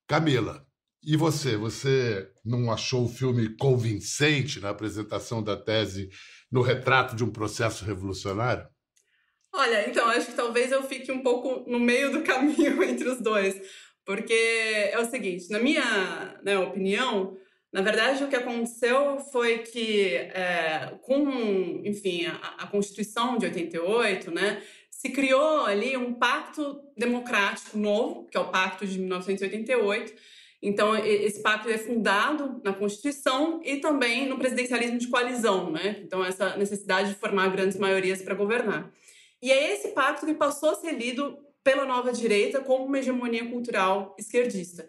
Camila, 0.05 0.63
e 1.03 1.17
você? 1.17 1.57
Você 1.57 2.29
não 2.45 2.71
achou 2.71 3.05
o 3.05 3.09
filme 3.09 3.57
convincente 3.57 4.59
na 4.59 4.69
apresentação 4.69 5.41
da 5.41 5.57
tese 5.57 6.09
no 6.51 6.61
retrato 6.61 7.15
de 7.15 7.23
um 7.23 7.31
processo 7.31 7.83
revolucionário? 7.83 8.67
Olha, 9.57 9.89
então 9.89 10.07
acho 10.09 10.27
que 10.27 10.35
talvez 10.35 10.71
eu 10.71 10.83
fique 10.83 11.11
um 11.11 11.23
pouco 11.23 11.67
no 11.67 11.79
meio 11.79 12.11
do 12.11 12.21
caminho 12.23 12.83
entre 12.83 13.09
os 13.09 13.19
dois, 13.19 13.59
porque 14.05 14.31
é 14.91 14.99
o 14.99 15.09
seguinte, 15.09 15.49
na 15.49 15.57
minha 15.57 16.39
né, 16.43 16.59
opinião, 16.59 17.35
na 17.73 17.81
verdade 17.81 18.23
o 18.23 18.27
que 18.27 18.35
aconteceu 18.35 19.19
foi 19.31 19.57
que 19.57 20.13
é, 20.13 20.93
com, 21.01 21.81
enfim, 21.83 22.27
a, 22.27 22.65
a 22.65 22.67
Constituição 22.67 23.39
de 23.39 23.47
88, 23.47 24.29
né, 24.29 24.61
se 24.91 25.09
criou 25.09 25.65
ali 25.65 25.97
um 25.97 26.13
pacto 26.13 26.79
democrático 26.95 27.79
novo, 27.79 28.27
que 28.29 28.37
é 28.37 28.39
o 28.39 28.49
Pacto 28.49 28.85
de 28.85 28.99
1988. 28.99 30.13
Então, 30.59 30.95
esse 30.97 31.39
pacto 31.43 31.69
é 31.69 31.77
fundado 31.77 32.59
na 32.63 32.73
Constituição 32.73 33.61
e 33.63 33.77
também 33.77 34.27
no 34.27 34.39
presidencialismo 34.39 34.97
de 34.97 35.07
coalizão, 35.07 35.69
né? 35.69 36.01
Então, 36.03 36.25
essa 36.25 36.57
necessidade 36.57 37.09
de 37.09 37.15
formar 37.15 37.49
grandes 37.49 37.77
maiorias 37.77 38.23
para 38.23 38.33
governar. 38.33 38.91
E 39.41 39.51
é 39.51 39.73
esse 39.73 39.89
pacto 39.89 40.25
que 40.25 40.33
passou 40.33 40.71
a 40.71 40.75
ser 40.75 40.91
lido 40.91 41.37
pela 41.63 41.85
nova 41.85 42.11
direita 42.11 42.61
como 42.61 42.85
uma 42.85 42.99
hegemonia 42.99 43.49
cultural 43.49 44.15
esquerdista. 44.17 44.87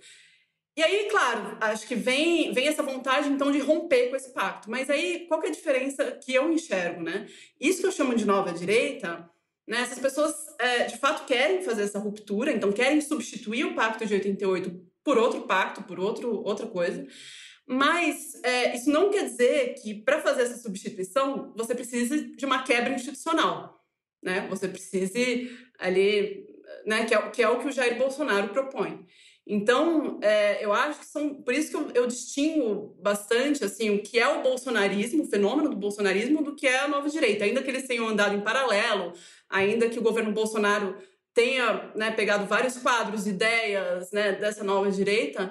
E 0.77 0.83
aí, 0.83 1.09
claro, 1.11 1.59
acho 1.61 1.87
que 1.89 1.97
vem, 1.97 2.53
vem 2.53 2.69
essa 2.69 2.83
vontade, 2.83 3.29
então, 3.29 3.51
de 3.51 3.59
romper 3.59 4.11
com 4.11 4.17
esse 4.17 4.33
pacto. 4.33 4.71
Mas 4.71 4.89
aí, 4.89 5.27
qual 5.27 5.43
é 5.43 5.49
a 5.49 5.53
diferença 5.53 6.13
que 6.23 6.33
eu 6.33 6.53
enxergo, 6.53 7.03
né? 7.03 7.27
Isso 7.61 7.81
que 7.81 7.87
eu 7.87 7.93
chamo 7.93 8.15
de 8.15 8.25
nova 8.25 8.53
direita 8.53 9.29
né? 9.69 9.83
Essas 9.83 9.99
pessoas, 9.99 10.35
é, 10.59 10.85
de 10.85 10.97
fato, 10.97 11.27
querem 11.27 11.63
fazer 11.63 11.83
essa 11.83 11.99
ruptura, 11.99 12.51
então 12.51 12.73
querem 12.73 13.03
substituir 13.03 13.67
o 13.67 13.75
Pacto 13.75 14.07
de 14.07 14.15
88 14.15 14.89
por 15.05 15.19
outro 15.19 15.43
pacto, 15.43 15.83
por 15.83 16.01
outro, 16.01 16.43
outra 16.43 16.67
coisa. 16.67 17.07
Mas 17.67 18.43
é, 18.43 18.75
isso 18.75 18.91
não 18.91 19.11
quer 19.11 19.25
dizer 19.25 19.75
que, 19.75 19.95
para 19.95 20.23
fazer 20.23 20.43
essa 20.43 20.57
substituição, 20.57 21.53
você 21.55 21.75
precise 21.75 22.35
de 22.35 22.47
uma 22.47 22.63
quebra 22.63 22.95
institucional. 22.95 23.78
Né? 24.23 24.47
Você 24.51 24.69
precise 24.69 25.51
ali, 25.79 26.47
né, 26.87 27.05
que, 27.05 27.15
é, 27.15 27.31
que 27.31 27.43
é 27.43 27.49
o 27.49 27.59
que 27.61 27.69
o 27.69 27.73
Jair 27.73 27.97
Bolsonaro 27.97 28.49
propõe. 28.49 29.07
Então, 29.51 30.21
é, 30.23 30.63
eu 30.63 30.75
acho 30.75 31.01
que 31.01 31.07
são. 31.07 31.43
Por 31.43 31.55
isso 31.55 31.71
que 31.71 31.77
eu, 31.77 32.03
eu, 32.03 32.07
distingo 32.07 32.95
bastante 33.01 33.65
assim, 33.65 33.89
o 33.89 34.03
que 34.03 34.19
é 34.19 34.29
o 34.29 34.43
bolsonarismo, 34.43 35.23
o 35.23 35.31
fenômeno 35.31 35.71
do 35.71 35.77
bolsonarismo, 35.77 36.43
do 36.43 36.55
que 36.55 36.67
é 36.67 36.81
a 36.81 36.89
nova 36.89 37.09
direita. 37.09 37.45
Ainda 37.45 37.63
que 37.63 37.71
eles 37.71 37.87
tenham 37.87 38.07
andado 38.07 38.37
em 38.37 38.43
paralelo, 38.43 39.15
ainda 39.49 39.89
que 39.89 39.99
o 39.99 40.03
governo 40.03 40.33
Bolsonaro 40.33 40.99
tenha 41.33 41.91
né, 41.95 42.11
pegado 42.11 42.47
vários 42.47 42.77
quadros, 42.77 43.27
ideias 43.27 44.13
né, 44.13 44.33
dessa 44.33 44.63
nova 44.63 44.91
direita, 44.91 45.51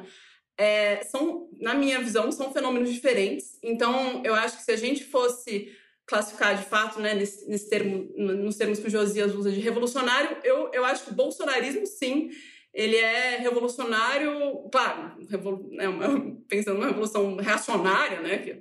é, 0.56 1.04
são, 1.04 1.50
na 1.60 1.74
minha 1.74 2.00
visão, 2.00 2.32
são 2.32 2.54
fenômenos 2.54 2.94
diferentes. 2.94 3.58
Então, 3.64 4.22
eu 4.24 4.36
acho 4.36 4.58
que 4.58 4.64
se 4.64 4.72
a 4.72 4.76
gente 4.76 5.04
fosse 5.06 5.72
classificar 6.08 6.58
de 6.58 6.64
fato, 6.64 7.00
né, 7.02 7.14
nesse, 7.14 7.48
nesse 7.50 7.70
termo, 7.70 8.10
nos 8.16 8.56
termos 8.56 8.80
que 8.80 8.88
o 8.88 8.90
Josias 8.90 9.36
usa 9.36 9.52
de 9.52 9.60
revolucionário, 9.60 10.38
eu, 10.44 10.72
eu 10.74 10.86
acho 10.86 11.04
que 11.04 11.12
o 11.12 11.16
bolsonarismo, 11.16 11.86
sim, 11.86 12.30
ele 12.74 12.96
é 12.96 13.38
revolucionário, 13.38 14.70
claro, 14.72 15.18
né, 15.20 15.88
pensando 16.48 16.76
numa 16.76 16.88
revolução 16.88 17.36
reacionária, 17.36 18.22
né, 18.22 18.38
que 18.38 18.52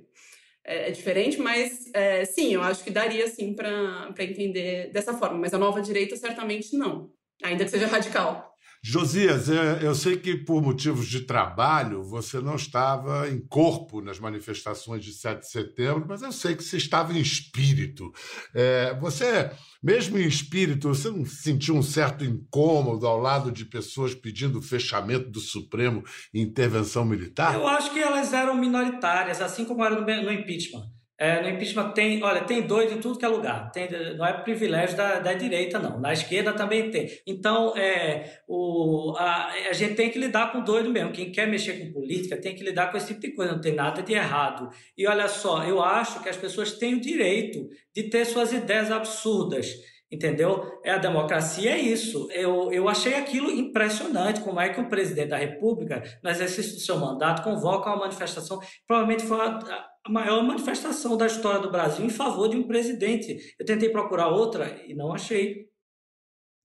é, 0.65 0.89
é 0.89 0.91
diferente, 0.91 1.39
mas 1.39 1.89
é, 1.95 2.25
sim, 2.25 2.53
eu 2.53 2.63
acho 2.63 2.83
que 2.83 2.91
daria 2.91 3.29
sim 3.29 3.55
para 3.55 4.13
entender 4.19 4.91
dessa 4.91 5.15
forma, 5.15 5.39
mas 5.39 5.55
a 5.55 5.59
nova 5.59 5.81
direita 5.81 6.17
certamente 6.17 6.77
não, 6.77 7.13
ainda 7.45 7.65
que 7.65 7.71
seja 7.71 7.87
radical. 7.87 8.56
Josias, 8.89 9.51
é, 9.51 9.81
eu 9.83 9.97
sei 9.97 10.17
que 10.17 10.37
por 10.37 10.63
motivos 10.63 11.09
de 11.09 11.23
trabalho 11.23 12.05
você 12.05 12.39
não 12.39 12.55
estava 12.55 13.29
em 13.29 13.41
corpo 13.41 14.01
nas 14.01 14.21
manifestações 14.21 15.05
de 15.05 15.13
7 15.13 15.41
de 15.41 15.51
setembro, 15.51 16.07
mas 16.09 16.23
eu 16.23 16.31
sei 16.31 16.55
que 16.55 16.63
você 16.63 16.77
estava 16.77 17.13
em 17.13 17.21
espírito. 17.21 18.13
É, 18.55 18.97
você, 19.01 19.51
mesmo 19.83 20.17
em 20.17 20.25
espírito, 20.25 20.87
você 20.87 21.11
não 21.11 21.27
sentiu 21.27 21.75
um 21.75 21.83
certo 21.83 22.25
incômodo 22.25 23.09
ao 23.09 23.19
lado 23.19 23.51
de 23.51 23.65
pessoas 23.65 24.15
pedindo 24.15 24.61
o 24.61 24.63
fechamento 24.63 25.31
do 25.31 25.41
Supremo 25.41 26.05
e 26.33 26.41
intervenção 26.41 27.05
militar? 27.05 27.57
Eu 27.57 27.67
acho 27.67 27.93
que 27.93 27.99
elas 27.99 28.33
eram 28.33 28.55
minoritárias, 28.55 29.41
assim 29.41 29.65
como 29.65 29.85
era 29.85 30.01
no 30.01 30.33
impeachment. 30.33 30.96
É, 31.19 31.41
no 31.41 31.49
impeachment 31.49 31.93
tem, 31.93 32.23
olha, 32.23 32.43
tem 32.43 32.61
doido 32.63 32.93
em 32.93 33.01
tudo 33.01 33.19
que 33.19 33.25
é 33.25 33.29
lugar. 33.29 33.71
Tem, 33.73 33.89
não 34.17 34.27
é 34.27 34.35
privilégio 34.35 34.97
da, 34.97 35.19
da 35.19 35.33
direita, 35.33 35.79
não. 35.79 35.99
Na 35.99 36.13
esquerda 36.13 36.53
também 36.53 36.91
tem. 36.91 37.09
Então, 37.27 37.75
é, 37.75 38.41
o, 38.47 39.15
a, 39.17 39.47
a 39.71 39.73
gente 39.73 39.95
tem 39.95 40.11
que 40.11 40.19
lidar 40.19 40.53
com 40.53 40.63
doido 40.63 40.91
mesmo. 40.91 41.13
Quem 41.13 41.33
quer 41.33 41.47
mexer 41.47 41.75
com 41.79 41.93
política 41.93 42.37
tem 42.37 42.55
que 42.55 42.63
lidar 42.63 42.91
com 42.91 42.99
esse 42.99 43.09
tipo 43.09 43.21
de 43.21 43.33
coisa. 43.33 43.53
Não 43.53 43.61
tem 43.61 43.75
nada 43.75 44.03
de 44.03 44.13
errado. 44.13 44.69
E 44.97 45.07
olha 45.07 45.27
só, 45.27 45.65
eu 45.65 45.83
acho 45.83 46.23
que 46.23 46.29
as 46.29 46.37
pessoas 46.37 46.73
têm 46.73 46.95
o 46.95 47.01
direito 47.01 47.67
de 47.95 48.05
ter 48.05 48.27
suas 48.27 48.53
ideias 48.53 48.91
absurdas. 48.91 49.75
Entendeu? 50.11 50.81
É 50.85 50.93
a 50.93 50.99
democracia, 50.99 51.73
é 51.73 51.79
isso. 51.79 52.29
Eu, 52.31 52.73
eu 52.73 52.89
achei 52.89 53.15
aquilo 53.15 53.51
impressionante, 53.51 54.41
como 54.41 54.61
é 54.61 54.69
que 54.69 54.81
o 54.81 54.89
presidente 54.89 55.31
da 55.31 55.37
República, 55.37 56.03
no 56.23 56.31
exercício 56.31 56.75
do 56.75 56.81
seu 56.81 56.97
mandato, 56.99 57.43
convoca 57.43 57.91
uma 57.91 58.01
manifestação, 58.01 58.61
provavelmente 58.87 59.25
foi 59.25 59.41
a, 59.41 59.59
a 60.05 60.11
maior 60.11 60.45
manifestação 60.45 61.17
da 61.17 61.27
história 61.27 61.61
do 61.61 61.73
Brasil 61.73 62.05
em 62.05 62.11
favor 62.11 62.49
de 62.49 62.57
um 62.57 62.69
presidente. 62.69 63.37
Eu 63.59 63.67
tentei 63.67 63.89
procurar 63.89 64.29
outra 64.29 64.81
e 64.87 64.95
não 64.95 65.13
achei. 65.13 65.67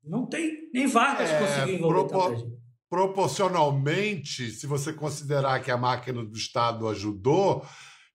Não 0.04 0.28
tem. 0.28 0.70
Nem 0.72 0.86
Vargas 0.86 1.30
é, 1.32 1.40
conseguiu 1.40 1.76
envolver 1.76 2.08
propo 2.08 2.20
tanta 2.20 2.36
gente. 2.36 2.62
Proporcionalmente, 2.90 4.52
se 4.52 4.68
você 4.68 4.94
considerar 4.94 5.64
que 5.64 5.72
a 5.72 5.78
máquina 5.78 6.24
do 6.24 6.38
Estado 6.38 6.88
ajudou, 6.90 7.66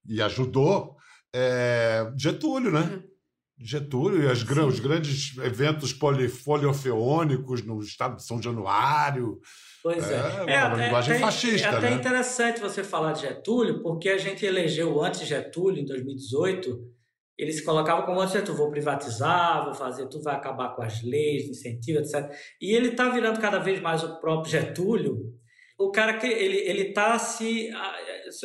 e 0.06 0.22
ajudou, 0.22 0.96
é 1.34 2.12
Getúlio, 2.16 2.70
né? 2.70 2.80
Uhum. 2.80 3.15
Getúlio 3.58 4.22
e 4.22 4.28
as, 4.28 4.42
os 4.42 4.80
grandes 4.80 5.36
eventos 5.38 5.92
polifoliofeônicos 5.92 7.62
no 7.62 7.80
estado 7.80 8.16
de 8.16 8.24
São 8.24 8.40
Januário. 8.40 9.40
Pois 9.82 10.10
é. 10.10 10.44
É, 10.46 10.52
é 10.54 10.64
uma 10.64 10.84
linguagem 10.84 11.16
é, 11.16 11.18
fascista. 11.18 11.68
É 11.68 11.70
até 11.70 11.90
né? 11.90 11.96
interessante 11.96 12.60
você 12.60 12.84
falar 12.84 13.12
de 13.12 13.22
Getúlio, 13.22 13.82
porque 13.82 14.10
a 14.10 14.18
gente 14.18 14.44
elegeu 14.44 15.02
antes 15.02 15.26
Getúlio, 15.26 15.82
em 15.82 15.86
2018, 15.86 16.96
ele 17.38 17.52
se 17.52 17.64
colocava 17.64 18.02
como 18.02 18.20
anti-Getúlio, 18.20 18.58
vou 18.58 18.70
privatizar, 18.70 19.64
vou 19.64 19.74
fazer 19.74 20.06
tudo, 20.08 20.24
vai 20.24 20.34
acabar 20.34 20.74
com 20.74 20.82
as 20.82 21.02
leis, 21.02 21.48
incentivo, 21.48 22.00
etc. 22.00 22.30
E 22.60 22.74
ele 22.74 22.88
está 22.88 23.08
virando 23.08 23.40
cada 23.40 23.58
vez 23.58 23.80
mais 23.80 24.02
o 24.02 24.18
próprio 24.20 24.50
Getúlio, 24.50 25.34
o 25.78 25.90
cara 25.90 26.18
que 26.18 26.26
ele 26.26 26.88
está 26.88 27.18
se, 27.18 27.70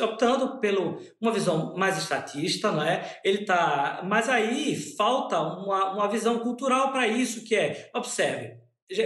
optando 0.00 0.58
pelo 0.60 0.98
uma 1.20 1.32
visão 1.32 1.74
mais 1.76 1.98
estatista, 1.98 2.70
não 2.72 2.82
é? 2.82 3.20
Ele 3.24 3.44
tá, 3.44 4.00
mas 4.04 4.28
aí 4.28 4.76
falta 4.96 5.40
uma, 5.40 5.92
uma 5.92 6.08
visão 6.08 6.38
cultural 6.38 6.92
para 6.92 7.06
isso 7.06 7.44
que 7.44 7.54
é, 7.54 7.90
observe, 7.94 8.56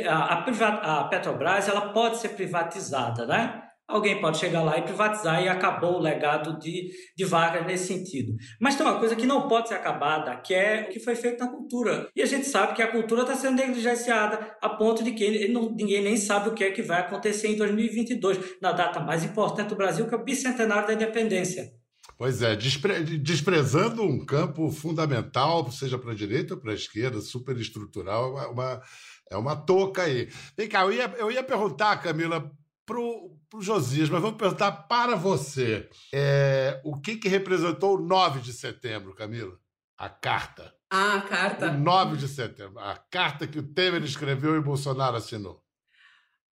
a, 0.09 0.15
a, 0.15 1.01
a 1.01 1.05
Petrobras 1.05 1.69
ela 1.69 1.93
pode 1.93 2.19
ser 2.19 2.31
privatizada, 2.31 3.27
né? 3.27 3.66
Alguém 3.89 4.21
pode 4.21 4.39
chegar 4.39 4.63
lá 4.63 4.77
e 4.79 4.83
privatizar 4.83 5.41
e 5.43 5.49
acabou 5.49 5.95
o 5.95 6.01
legado 6.01 6.59
de, 6.59 6.91
de 7.17 7.25
Vargas 7.25 7.65
nesse 7.65 7.87
sentido. 7.87 8.35
Mas 8.61 8.75
tem 8.75 8.85
uma 8.85 8.99
coisa 8.99 9.15
que 9.15 9.27
não 9.27 9.47
pode 9.47 9.69
ser 9.69 9.75
acabada, 9.75 10.35
que 10.37 10.53
é 10.53 10.83
o 10.83 10.93
que 10.93 10.99
foi 10.99 11.15
feito 11.15 11.39
na 11.39 11.51
cultura. 11.51 12.09
E 12.15 12.21
a 12.21 12.27
gente 12.27 12.47
sabe 12.47 12.75
que 12.75 12.83
a 12.83 12.91
cultura 12.91 13.23
está 13.23 13.37
sendo 13.37 13.57
negligenciada 13.57 14.57
a 14.61 14.69
ponto 14.69 15.05
de 15.05 15.13
que 15.13 15.47
não, 15.49 15.71
ninguém 15.71 16.03
nem 16.03 16.17
sabe 16.17 16.49
o 16.49 16.55
que 16.55 16.65
é 16.65 16.71
que 16.73 16.83
vai 16.83 17.01
acontecer 17.01 17.49
em 17.49 17.57
2022, 17.57 18.57
na 18.61 18.73
data 18.73 18.99
mais 18.99 19.23
importante 19.23 19.69
do 19.69 19.77
Brasil, 19.77 20.09
que 20.09 20.15
é 20.15 20.19
o 20.19 20.25
bicentenário 20.25 20.89
da 20.89 20.95
independência. 20.95 21.71
Pois 22.19 22.41
é, 22.41 22.57
despre 22.57 23.05
desprezando 23.19 24.03
um 24.03 24.25
campo 24.25 24.71
fundamental, 24.71 25.71
seja 25.71 25.99
para 25.99 26.13
a 26.13 26.15
direita 26.15 26.55
ou 26.55 26.61
para 26.61 26.73
a 26.73 26.75
esquerda, 26.75 27.21
superestrutural, 27.21 28.33
uma, 28.33 28.49
uma, 28.49 28.83
é 29.31 29.37
uma 29.37 29.55
touca 29.55 30.03
aí. 30.03 30.29
Vem 30.57 30.67
cá, 30.67 30.83
eu 30.83 30.93
ia, 30.93 31.15
eu 31.19 31.31
ia 31.31 31.43
perguntar, 31.43 31.97
Camila, 31.99 32.51
para 32.87 32.99
o 32.99 33.61
Josias, 33.61 34.09
mas 34.09 34.23
vamos 34.23 34.39
perguntar 34.39 34.71
para 34.71 35.17
você. 35.17 35.89
É, 36.15 36.81
o 36.85 37.01
que, 37.01 37.17
que 37.17 37.29
representou 37.29 37.97
o 37.97 38.01
9 38.01 38.41
de 38.41 38.53
setembro, 38.53 39.15
Camila? 39.15 39.59
A 39.99 40.09
carta. 40.09 40.73
Ah, 40.89 41.17
a 41.17 41.21
carta. 41.23 41.71
O 41.73 41.79
9 41.79 42.17
de 42.17 42.29
setembro. 42.29 42.79
A 42.79 42.97
carta 43.11 43.47
que 43.47 43.59
o 43.59 43.75
Temer 43.75 44.05
escreveu 44.05 44.55
e 44.55 44.59
o 44.59 44.63
Bolsonaro 44.63 45.17
assinou. 45.17 45.61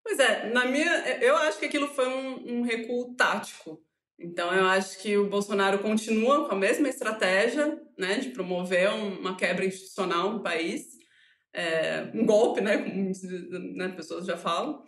Pois 0.03 0.19
é, 0.19 0.51
na 0.51 0.67
minha, 0.67 0.91
eu 1.23 1.37
acho 1.37 1.59
que 1.59 1.67
aquilo 1.67 1.87
foi 1.89 2.09
um, 2.09 2.59
um 2.59 2.63
recuo 2.63 3.15
tático. 3.15 3.81
Então, 4.19 4.53
eu 4.53 4.67
acho 4.67 5.01
que 5.01 5.17
o 5.17 5.29
Bolsonaro 5.29 5.79
continua 5.79 6.49
com 6.49 6.55
a 6.55 6.59
mesma 6.59 6.89
estratégia 6.89 7.81
né, 7.99 8.19
de 8.19 8.31
promover 8.31 8.91
uma 8.91 9.37
quebra 9.37 9.65
institucional 9.65 10.33
no 10.33 10.43
país, 10.43 10.87
é, 11.53 12.11
um 12.13 12.27
golpe, 12.27 12.61
né, 12.61 12.79
como 12.79 13.13
né, 13.77 13.89
pessoas 13.91 14.27
já 14.27 14.37
falam. 14.37 14.85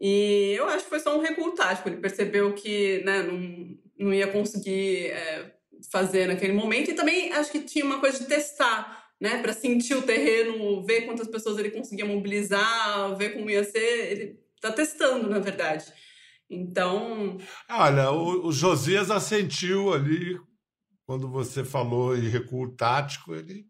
E 0.00 0.54
eu 0.56 0.66
acho 0.68 0.84
que 0.84 0.90
foi 0.90 1.00
só 1.00 1.16
um 1.16 1.20
recuo 1.20 1.52
tático. 1.52 1.88
Ele 1.88 1.98
percebeu 1.98 2.54
que 2.54 3.02
né, 3.04 3.22
não, 3.22 3.76
não 3.98 4.14
ia 4.14 4.26
conseguir 4.28 5.08
é, 5.10 5.52
fazer 5.90 6.26
naquele 6.26 6.54
momento. 6.54 6.90
E 6.90 6.94
também 6.94 7.32
acho 7.32 7.52
que 7.52 7.60
tinha 7.60 7.84
uma 7.84 8.00
coisa 8.00 8.18
de 8.18 8.26
testar, 8.26 9.10
né? 9.20 9.42
Para 9.42 9.52
sentir 9.52 9.94
o 9.94 10.02
terreno, 10.02 10.82
ver 10.84 11.02
quantas 11.02 11.28
pessoas 11.28 11.58
ele 11.58 11.70
conseguia 11.70 12.06
mobilizar, 12.06 13.14
ver 13.16 13.34
como 13.34 13.50
ia 13.50 13.62
ser. 13.62 14.12
Ele 14.12 14.40
está 14.56 14.72
testando, 14.72 15.28
na 15.28 15.38
verdade. 15.38 15.84
Então. 16.48 17.36
Olha, 17.68 18.10
o, 18.10 18.46
o 18.46 18.52
Josias 18.52 19.10
assentiu 19.10 19.92
ali 19.92 20.38
quando 21.10 21.28
você 21.28 21.64
falou 21.64 22.16
em 22.16 22.28
recuo 22.28 22.70
tático, 22.76 23.34
ele 23.34 23.66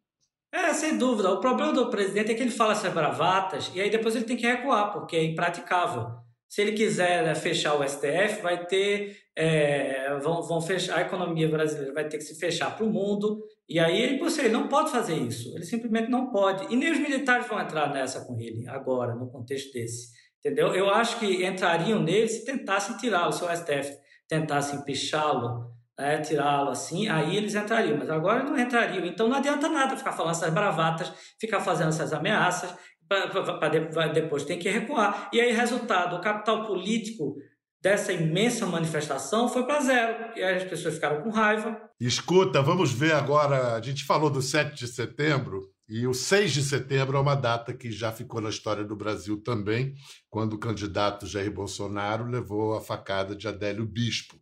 é, 0.53 0.73
sem 0.73 0.99
dúvida. 0.99 1.31
O 1.31 1.41
problema 1.41 1.73
do 1.73 1.91
presidente 1.91 2.33
é 2.33 2.35
que 2.35 2.43
ele 2.43 2.51
fala 2.51 2.73
essas 2.73 2.93
bravatas 2.93 3.71
e 3.75 3.81
aí 3.81 3.91
depois 3.91 4.17
ele 4.17 4.25
tem 4.25 4.37
que 4.37 4.47
recuar, 4.47 4.93
porque 4.93 5.17
é 5.17 5.25
impraticável. 5.25 6.07
Se 6.49 6.61
ele 6.63 6.73
quiser 6.73 7.25
né, 7.25 7.35
fechar 7.35 7.75
o 7.75 7.89
STF, 7.89 8.43
vai 8.43 8.67
ter. 8.67 9.17
É, 9.37 10.19
vão, 10.19 10.43
vão 10.43 10.61
fechar, 10.61 10.99
a 10.99 11.03
economia 11.03 11.49
brasileira 11.49 11.95
vai 11.95 12.09
ter 12.09 12.19
que 12.19 12.25
se 12.25 12.39
fechar 12.39 12.77
para 12.77 12.85
o 12.85 12.91
mundo. 12.91 13.41
E 13.69 13.79
aí 13.79 14.19
você 14.19 14.49
não 14.49 14.67
pode 14.67 14.91
fazer 14.91 15.15
isso. 15.15 15.55
Ele 15.55 15.65
simplesmente 15.65 16.11
não 16.11 16.33
pode. 16.33 16.73
E 16.73 16.77
nem 16.77 16.91
os 16.91 16.99
militares 16.99 17.47
vão 17.47 17.61
entrar 17.61 17.93
nessa 17.95 18.25
com 18.25 18.37
ele 18.41 18.67
agora, 18.69 19.15
no 19.15 19.31
contexto 19.31 19.73
desse. 19.73 20.09
Entendeu? 20.41 20.75
Eu 20.75 20.91
acho 20.91 21.21
que 21.21 21.47
entrariam 21.47 22.03
nele 22.03 22.27
se 22.27 22.45
tentassem 22.45 22.97
tirá-lo, 22.97 23.33
se 23.33 23.45
o 23.45 23.57
STF 23.57 23.97
tentasse 24.27 24.75
empichá-lo, 24.75 25.71
né, 26.01 26.21
tirá-lo 26.21 26.71
assim, 26.71 27.09
aí 27.09 27.37
eles 27.37 27.55
entrariam. 27.55 27.99
Mas 27.99 28.11
agora 28.11 28.43
não 28.43 28.59
entrariam. 28.59 29.05
Então 29.05 29.29
não 29.29 29.37
adianta 29.37 29.69
nada 29.69 29.97
ficar 29.97 30.13
falando 30.13 30.33
essas 30.33 30.53
bravatas, 30.53 31.13
ficar 31.39 31.61
fazendo 31.61 31.89
essas 31.89 32.13
ameaças 32.13 32.75
para 33.11 34.09
depois 34.09 34.45
tem 34.45 34.59
que 34.59 34.69
recuar. 34.69 35.29
E 35.33 35.41
aí, 35.41 35.53
resultado, 35.53 36.17
o 36.17 36.21
capital 36.21 36.65
político 36.65 37.35
dessa 37.83 38.13
imensa 38.13 38.67
manifestação 38.67 39.49
foi 39.49 39.65
para 39.65 39.81
zero. 39.81 40.39
E 40.39 40.43
aí 40.43 40.57
as 40.57 40.65
pessoas 40.65 40.95
ficaram 40.95 41.23
com 41.23 41.31
raiva. 41.31 41.81
Escuta, 41.99 42.63
vamos 42.63 42.93
ver 42.93 43.13
agora. 43.13 43.75
A 43.75 43.83
gente 43.83 44.05
falou 44.05 44.31
do 44.31 44.41
7 44.41 44.77
de 44.77 44.87
setembro. 44.87 45.61
E 45.89 46.07
o 46.07 46.15
6 46.15 46.53
de 46.53 46.63
setembro 46.63 47.17
é 47.17 47.21
uma 47.21 47.35
data 47.35 47.75
que 47.75 47.91
já 47.91 48.13
ficou 48.13 48.41
na 48.41 48.49
história 48.49 48.85
do 48.85 48.95
Brasil 48.95 49.43
também, 49.43 49.93
quando 50.29 50.53
o 50.53 50.59
candidato 50.59 51.27
Jair 51.27 51.53
Bolsonaro 51.53 52.27
levou 52.27 52.77
a 52.77 52.81
facada 52.81 53.35
de 53.35 53.49
Adélio 53.49 53.85
Bispo. 53.85 54.40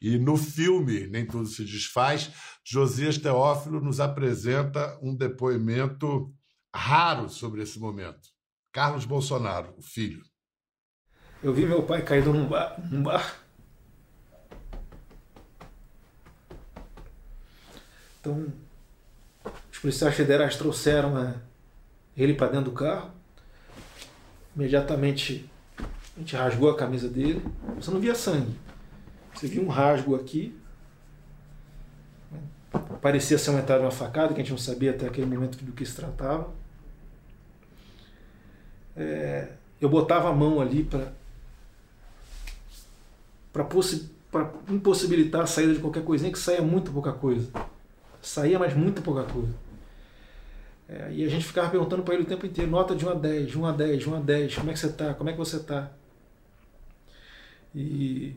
E 0.00 0.18
no 0.18 0.36
filme 0.36 1.06
Nem 1.06 1.26
Tudo 1.26 1.46
Se 1.46 1.62
Desfaz, 1.62 2.30
Josias 2.64 3.18
Teófilo 3.18 3.80
nos 3.80 4.00
apresenta 4.00 4.98
um 5.02 5.14
depoimento 5.14 6.32
raro 6.74 7.28
sobre 7.28 7.62
esse 7.62 7.78
momento. 7.78 8.30
Carlos 8.72 9.04
Bolsonaro, 9.04 9.74
o 9.76 9.82
filho. 9.82 10.22
Eu 11.42 11.52
vi 11.52 11.66
meu 11.66 11.82
pai 11.82 12.02
caído 12.02 12.32
num 12.32 12.46
bar. 12.46 12.80
Num 12.90 13.02
bar. 13.02 13.40
Então, 18.20 18.52
os 19.72 19.78
policiais 19.78 20.14
federais 20.14 20.56
trouxeram 20.56 21.14
né, 21.14 21.40
ele 22.16 22.34
para 22.34 22.52
dentro 22.52 22.70
do 22.70 22.72
carro. 22.72 23.10
Imediatamente 24.54 25.50
a 26.16 26.18
gente 26.20 26.36
rasgou 26.36 26.70
a 26.70 26.76
camisa 26.76 27.08
dele. 27.08 27.42
Você 27.76 27.90
não 27.90 28.00
via 28.00 28.14
sangue. 28.14 28.54
Você 29.40 29.46
via 29.46 29.62
um 29.62 29.68
rasgo 29.68 30.14
aqui. 30.14 30.54
Parecia 33.00 33.38
ser 33.38 33.50
uma 33.50 33.60
entrada 33.60 33.82
uma 33.82 33.90
facada, 33.90 34.28
que 34.28 34.34
a 34.34 34.44
gente 34.44 34.50
não 34.50 34.58
sabia 34.58 34.90
até 34.90 35.06
aquele 35.06 35.26
momento 35.26 35.56
do 35.64 35.72
que 35.72 35.84
se 35.84 35.96
tratava 35.96 36.52
é, 38.96 39.48
eu 39.80 39.88
botava 39.88 40.28
a 40.28 40.32
mão 40.32 40.60
ali 40.60 40.84
para 40.84 41.12
para 43.52 44.52
impossibilitar 44.68 45.42
a 45.42 45.46
saída 45.46 45.74
de 45.74 45.80
qualquer 45.80 46.04
coisinha 46.04 46.30
que 46.30 46.38
saia 46.38 46.62
muito 46.62 46.92
pouca 46.92 47.12
coisa. 47.12 47.50
Saía, 48.22 48.60
mas 48.60 48.76
muito 48.76 49.02
pouca 49.02 49.24
coisa. 49.24 49.52
É, 50.88 51.12
e 51.12 51.24
a 51.24 51.28
gente 51.28 51.44
ficava 51.44 51.68
perguntando 51.68 52.02
para 52.04 52.14
ele 52.14 52.22
o 52.22 52.26
tempo 52.26 52.46
inteiro, 52.46 52.70
nota 52.70 52.94
de 52.94 53.04
1 53.04 53.10
a 53.10 53.14
10, 53.14 53.50
de 53.50 53.58
1 53.58 53.66
a 53.66 53.72
10, 53.72 54.02
de 54.02 54.08
1 54.10 54.14
a 54.14 54.20
10, 54.20 54.54
como 54.56 54.70
é 54.70 54.72
que 54.72 54.78
você 54.78 54.86
está, 54.86 55.14
como 55.14 55.30
é 55.30 55.32
que 55.32 55.38
você 55.38 55.56
está? 55.56 55.90
E, 57.74 58.36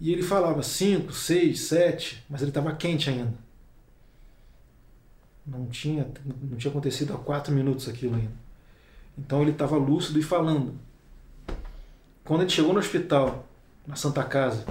e 0.00 0.12
ele 0.12 0.22
falava 0.22 0.62
5, 0.62 1.12
6, 1.12 1.60
7, 1.60 2.24
mas 2.28 2.42
ele 2.42 2.50
estava 2.50 2.74
quente 2.74 3.08
ainda. 3.08 3.34
Não 5.46 5.66
tinha, 5.66 6.06
não 6.42 6.56
tinha 6.56 6.70
acontecido 6.70 7.14
há 7.14 7.18
4 7.18 7.54
minutos 7.54 7.88
aquilo 7.88 8.16
ainda. 8.16 8.32
Então 9.16 9.40
ele 9.42 9.52
estava 9.52 9.76
lúcido 9.76 10.18
e 10.18 10.22
falando. 10.22 10.78
Quando 12.24 12.42
gente 12.42 12.54
chegou 12.54 12.72
no 12.72 12.80
hospital, 12.80 13.48
na 13.86 13.96
Santa 13.96 14.22
Casa, 14.24 14.66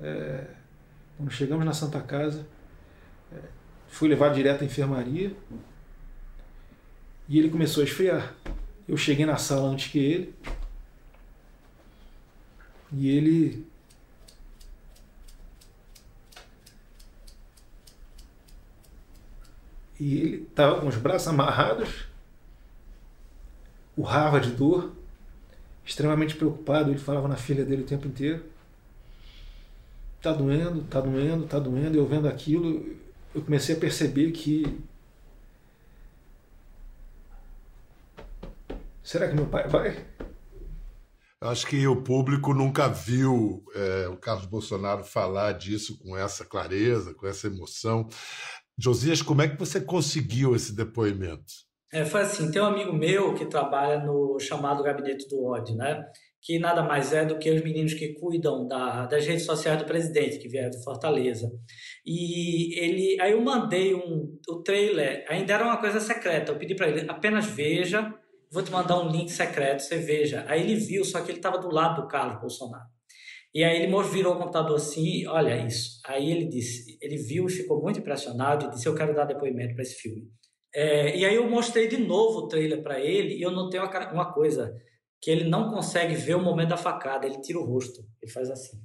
é, 0.00 0.44
quando 1.16 1.30
chegamos 1.30 1.64
na 1.64 1.72
Santa 1.72 2.00
Casa, 2.00 2.46
é, 3.32 3.36
fui 3.88 4.08
levado 4.08 4.34
direto 4.34 4.62
à 4.62 4.64
enfermaria 4.64 5.32
e 7.28 7.38
ele 7.38 7.48
começou 7.48 7.82
a 7.82 7.84
esfriar. 7.84 8.34
Eu 8.86 8.96
cheguei 8.96 9.24
na 9.24 9.36
sala 9.36 9.68
antes 9.68 9.90
que 9.90 9.98
ele 9.98 10.34
e 12.92 13.08
ele 13.08 13.66
e 19.98 20.18
ele 20.18 20.46
estava 20.48 20.80
com 20.80 20.86
os 20.88 20.96
braços 20.96 21.28
amarrados 21.28 22.08
urrava 23.98 24.40
de 24.40 24.52
dor, 24.52 24.92
extremamente 25.84 26.36
preocupado. 26.36 26.90
Ele 26.90 26.98
falava 26.98 27.26
na 27.26 27.36
filha 27.36 27.64
dele 27.64 27.82
o 27.82 27.86
tempo 27.86 28.06
inteiro: 28.06 28.44
Tá 30.22 30.32
doendo, 30.32 30.84
tá 30.84 31.00
doendo, 31.00 31.46
tá 31.46 31.58
doendo. 31.58 31.98
Eu 31.98 32.06
vendo 32.06 32.28
aquilo, 32.28 32.96
eu 33.34 33.42
comecei 33.42 33.76
a 33.76 33.80
perceber 33.80 34.30
que. 34.30 34.78
Será 39.02 39.28
que 39.28 39.34
meu 39.34 39.46
pai 39.46 39.66
vai? 39.68 40.06
Acho 41.40 41.68
que 41.68 41.86
o 41.86 42.02
público 42.02 42.52
nunca 42.52 42.88
viu 42.88 43.64
é, 43.72 44.08
o 44.08 44.16
Carlos 44.16 44.46
Bolsonaro 44.46 45.04
falar 45.04 45.52
disso 45.52 45.96
com 45.98 46.16
essa 46.16 46.44
clareza, 46.44 47.14
com 47.14 47.26
essa 47.26 47.46
emoção. 47.46 48.08
Josias, 48.78 49.20
como 49.20 49.42
é 49.42 49.48
que 49.48 49.58
você 49.58 49.80
conseguiu 49.80 50.54
esse 50.54 50.74
depoimento? 50.74 51.68
É, 51.92 52.04
foi 52.04 52.20
assim, 52.20 52.50
tem 52.50 52.60
um 52.62 52.66
amigo 52.66 52.92
meu 52.92 53.34
que 53.34 53.46
trabalha 53.46 54.04
no 54.04 54.38
chamado 54.38 54.82
Gabinete 54.82 55.26
do 55.28 55.42
Ódio, 55.42 55.74
né? 55.74 56.04
Que 56.40 56.58
nada 56.58 56.82
mais 56.82 57.12
é 57.12 57.24
do 57.24 57.38
que 57.38 57.50
os 57.50 57.62
meninos 57.62 57.94
que 57.94 58.14
cuidam 58.14 58.68
da, 58.68 59.06
das 59.06 59.26
redes 59.26 59.44
sociais 59.44 59.78
do 59.78 59.86
presidente, 59.86 60.38
que 60.38 60.48
vieram 60.48 60.70
de 60.70 60.84
Fortaleza. 60.84 61.50
E 62.06 62.78
ele, 62.78 63.20
aí 63.20 63.32
eu 63.32 63.40
mandei 63.40 63.94
um, 63.94 64.38
o 64.48 64.62
trailer, 64.62 65.24
ainda 65.28 65.54
era 65.54 65.64
uma 65.64 65.78
coisa 65.78 65.98
secreta, 65.98 66.52
eu 66.52 66.58
pedi 66.58 66.74
para 66.76 66.88
ele, 66.88 67.10
apenas 67.10 67.46
veja, 67.46 68.14
vou 68.52 68.62
te 68.62 68.70
mandar 68.70 69.00
um 69.00 69.10
link 69.10 69.30
secreto, 69.30 69.80
você 69.80 69.98
veja. 69.98 70.44
Aí 70.46 70.62
ele 70.62 70.76
viu, 70.76 71.04
só 71.04 71.20
que 71.20 71.30
ele 71.30 71.38
estava 71.38 71.58
do 71.58 71.70
lado 71.70 72.02
do 72.02 72.08
Carlos 72.08 72.40
Bolsonaro. 72.40 72.97
E 73.54 73.64
aí 73.64 73.82
ele 73.82 74.02
virou 74.04 74.34
o 74.34 74.38
computador 74.38 74.76
assim, 74.76 75.26
olha 75.26 75.66
isso. 75.66 76.00
Aí 76.06 76.30
ele 76.30 76.46
disse, 76.46 76.98
ele 77.00 77.16
viu 77.16 77.46
e 77.46 77.52
ficou 77.52 77.80
muito 77.82 77.98
impressionado 77.98 78.66
e 78.66 78.70
disse, 78.70 78.86
eu 78.86 78.94
quero 78.94 79.14
dar 79.14 79.24
depoimento 79.24 79.74
para 79.74 79.82
esse 79.82 79.94
filme. 79.94 80.30
É, 80.74 81.16
e 81.16 81.24
aí 81.24 81.34
eu 81.34 81.48
mostrei 81.48 81.88
de 81.88 81.96
novo 81.96 82.40
o 82.40 82.48
trailer 82.48 82.82
para 82.82 83.00
ele 83.00 83.36
e 83.36 83.42
eu 83.42 83.50
notei 83.50 83.80
uma, 83.80 84.12
uma 84.12 84.32
coisa, 84.32 84.76
que 85.20 85.30
ele 85.30 85.44
não 85.48 85.70
consegue 85.70 86.14
ver 86.14 86.36
o 86.36 86.42
momento 86.42 86.68
da 86.70 86.76
facada, 86.76 87.26
ele 87.26 87.40
tira 87.40 87.58
o 87.58 87.64
rosto, 87.64 88.02
ele 88.22 88.30
faz 88.30 88.50
assim. 88.50 88.78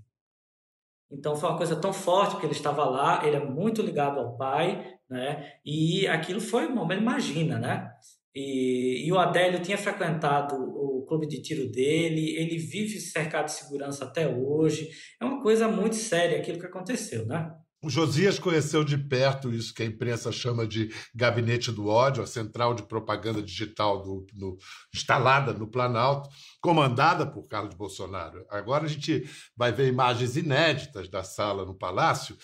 Então 1.12 1.36
foi 1.36 1.50
uma 1.50 1.58
coisa 1.58 1.76
tão 1.76 1.94
forte 1.94 2.38
que 2.38 2.46
ele 2.46 2.54
estava 2.54 2.86
lá, 2.86 3.26
ele 3.26 3.36
é 3.36 3.46
muito 3.46 3.82
ligado 3.82 4.20
ao 4.20 4.36
pai, 4.36 4.98
né? 5.10 5.54
E 5.64 6.08
aquilo 6.08 6.42
foi 6.42 6.68
um 6.68 6.74
momento, 6.74 7.02
imagina, 7.02 7.60
né? 7.60 7.92
E, 8.34 9.06
e, 9.06 9.12
o 9.12 9.20
Adélio 9.20 9.62
tinha 9.62 9.78
frequentado 9.78 10.56
o 10.56 10.93
clube 11.06 11.28
de 11.28 11.42
tiro 11.42 11.70
dele, 11.70 12.36
ele 12.36 12.58
vive 12.58 13.00
cercado 13.00 13.46
de 13.46 13.54
segurança 13.54 14.06
até 14.06 14.28
hoje. 14.28 14.90
É 15.22 15.26
uma 15.26 15.42
coisa 15.42 15.68
muito 15.68 15.96
séria 15.96 16.38
aquilo 16.38 16.60
que 16.60 16.66
aconteceu, 16.66 17.26
né? 17.26 17.52
O 17.84 17.90
Josias 17.90 18.40
conheceu 18.40 18.82
de 18.82 18.98
perto 18.98 19.54
isso 19.54 19.74
que 19.74 19.84
a 19.84 19.86
imprensa 19.86 20.32
chama 20.32 20.66
de 20.66 20.90
gabinete 21.14 21.70
do 21.70 21.88
ódio, 21.88 22.24
a 22.24 22.26
central 22.26 22.74
de 22.74 22.84
propaganda 22.84 23.42
digital 23.42 24.02
do, 24.02 24.26
no, 24.34 24.58
instalada 24.96 25.52
no 25.52 25.68
Planalto, 25.68 26.30
comandada 26.62 27.28
por 27.28 27.46
Carlos 27.50 27.76
Bolsonaro. 27.76 28.46
Agora 28.50 28.86
a 28.86 28.88
gente 28.88 29.30
vai 29.54 29.74
ver 29.74 29.90
imagens 29.90 30.38
inéditas 30.38 31.10
da 31.10 31.26
sala 31.26 31.66
no 31.66 31.76
Palácio, 31.76 32.38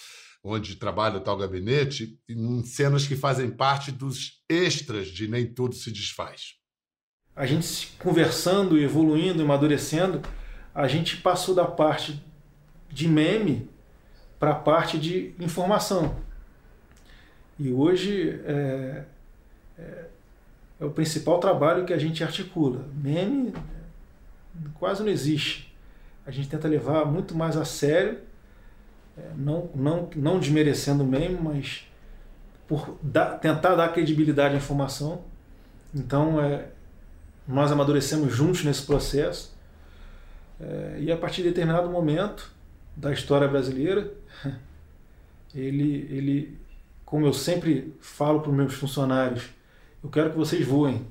onde 0.43 0.75
trabalha 0.75 1.19
o 1.19 1.21
tal 1.21 1.37
gabinete, 1.37 2.19
em 2.27 2.61
cenas 2.65 3.07
que 3.07 3.15
fazem 3.15 3.49
parte 3.49 3.93
dos 3.93 4.43
extras 4.49 5.07
de 5.07 5.25
Nem 5.29 5.53
Tudo 5.53 5.73
Se 5.73 5.89
Desfaz. 5.89 6.58
A 7.39 7.45
gente 7.45 7.95
conversando, 7.99 8.77
evoluindo, 8.77 9.41
amadurecendo, 9.41 10.21
a 10.75 10.89
gente 10.89 11.15
passou 11.15 11.55
da 11.55 11.63
parte 11.63 12.21
de 12.89 13.07
meme 13.07 13.69
para 14.37 14.51
a 14.51 14.55
parte 14.55 14.99
de 14.99 15.33
informação. 15.39 16.17
E 17.57 17.71
hoje 17.71 18.41
é, 18.45 19.05
é, 19.77 20.05
é, 20.81 20.85
o 20.85 20.91
principal 20.91 21.39
trabalho 21.39 21.85
que 21.85 21.93
a 21.93 21.97
gente 21.97 22.21
articula. 22.25 22.85
Meme 22.93 23.53
quase 24.73 25.01
não 25.01 25.09
existe. 25.09 25.73
A 26.25 26.31
gente 26.31 26.49
tenta 26.49 26.67
levar 26.67 27.05
muito 27.05 27.33
mais 27.37 27.55
a 27.55 27.63
sério, 27.63 28.17
é, 29.17 29.21
não, 29.37 29.69
não, 29.73 30.09
não 30.13 30.39
desmerecendo 30.41 31.05
o 31.05 31.07
meme, 31.07 31.39
mas 31.41 31.87
por 32.67 32.99
dar, 33.01 33.39
tentar 33.39 33.75
dar 33.75 33.93
credibilidade 33.93 34.55
à 34.55 34.57
informação. 34.57 35.23
Então, 35.95 36.43
é, 36.43 36.67
nós 37.49 37.71
amadurecemos 37.71 38.33
juntos 38.33 38.63
nesse 38.63 38.83
processo. 38.83 39.57
É, 40.61 40.97
e 40.99 41.11
a 41.11 41.17
partir 41.17 41.41
de 41.41 41.49
determinado 41.49 41.89
momento 41.89 42.51
da 42.95 43.11
história 43.11 43.47
brasileira, 43.47 44.13
ele, 45.55 46.07
ele, 46.11 46.57
como 47.03 47.25
eu 47.25 47.33
sempre 47.33 47.93
falo 47.99 48.41
para 48.41 48.51
os 48.51 48.55
meus 48.55 48.73
funcionários, 48.75 49.49
eu 50.03 50.09
quero 50.09 50.29
que 50.29 50.37
vocês 50.37 50.65
voem. 50.65 51.05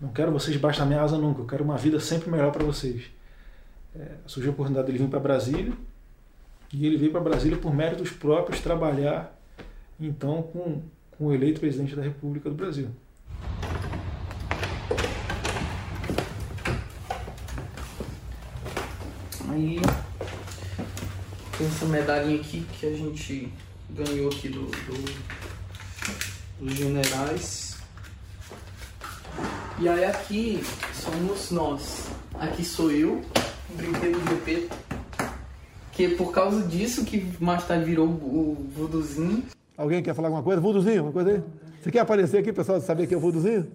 Não 0.00 0.08
quero 0.08 0.32
vocês 0.32 0.58
da 0.58 0.86
minha 0.86 1.02
asa 1.02 1.18
nunca, 1.18 1.42
eu 1.42 1.46
quero 1.46 1.62
uma 1.62 1.76
vida 1.76 2.00
sempre 2.00 2.30
melhor 2.30 2.50
para 2.50 2.64
vocês. 2.64 3.10
É, 3.94 4.12
surgiu 4.26 4.52
a 4.52 4.54
oportunidade 4.54 4.86
dele 4.86 4.98
vir 4.98 5.10
para 5.10 5.20
Brasília, 5.20 5.72
e 6.72 6.86
ele 6.86 6.96
veio 6.96 7.12
para 7.12 7.20
Brasília 7.20 7.58
por 7.58 7.74
méritos 7.74 8.10
próprios 8.10 8.60
trabalhar, 8.60 9.36
então, 10.00 10.42
com, 10.42 10.82
com 11.10 11.26
o 11.26 11.34
eleito 11.34 11.60
presidente 11.60 11.96
da 11.96 12.02
República 12.02 12.48
do 12.48 12.54
Brasil. 12.54 12.88
Aí 19.58 19.80
tem 21.58 21.66
essa 21.66 21.84
medalhinha 21.86 22.40
aqui 22.40 22.64
que 22.78 22.86
a 22.86 22.92
gente 22.92 23.52
ganhou 23.90 24.30
aqui 24.30 24.48
do, 24.48 24.66
do 24.66 25.38
dos 26.60 26.74
generais. 26.74 27.76
E 29.80 29.88
aí 29.88 30.04
aqui 30.04 30.62
somos 30.94 31.50
nós. 31.50 32.08
Aqui 32.34 32.64
sou 32.64 32.92
eu, 32.92 33.20
o 33.70 33.74
brinquedo 33.74 34.20
GP. 34.28 34.68
Que 35.90 36.04
é 36.04 36.14
por 36.14 36.30
causa 36.30 36.62
disso 36.62 37.04
que 37.04 37.28
mais 37.40 37.66
tarde 37.66 37.84
virou 37.84 38.06
o 38.06 38.70
Vuduzinho. 38.76 39.42
Alguém 39.76 40.04
quer 40.04 40.14
falar 40.14 40.28
alguma 40.28 40.44
coisa? 40.44 40.60
Vuduzinho, 40.60 41.02
uma 41.02 41.12
coisa 41.12 41.30
aí? 41.30 41.42
Você 41.82 41.90
quer 41.90 42.00
aparecer 42.00 42.38
aqui, 42.38 42.52
pessoal, 42.52 42.80
saber 42.80 43.08
que 43.08 43.14
é 43.14 43.16
o 43.16 43.20
Vuduzinho? 43.20 43.66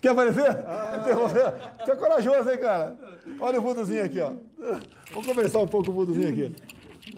Quer 0.00 0.10
aparecer? 0.10 0.48
Ah. 0.48 1.04
Você 1.84 1.90
é 1.90 1.96
corajoso, 1.96 2.48
hein, 2.48 2.58
cara? 2.58 2.96
Olha 3.40 3.58
o 3.58 3.62
Vuduzinho 3.62 4.04
aqui, 4.04 4.20
ó. 4.20 4.32
Vamos 5.10 5.26
conversar 5.26 5.58
um 5.60 5.66
pouco 5.66 5.86
com 5.86 5.92
o 5.92 5.94
Vuduzinho 5.94 6.28
aqui. 6.28 6.56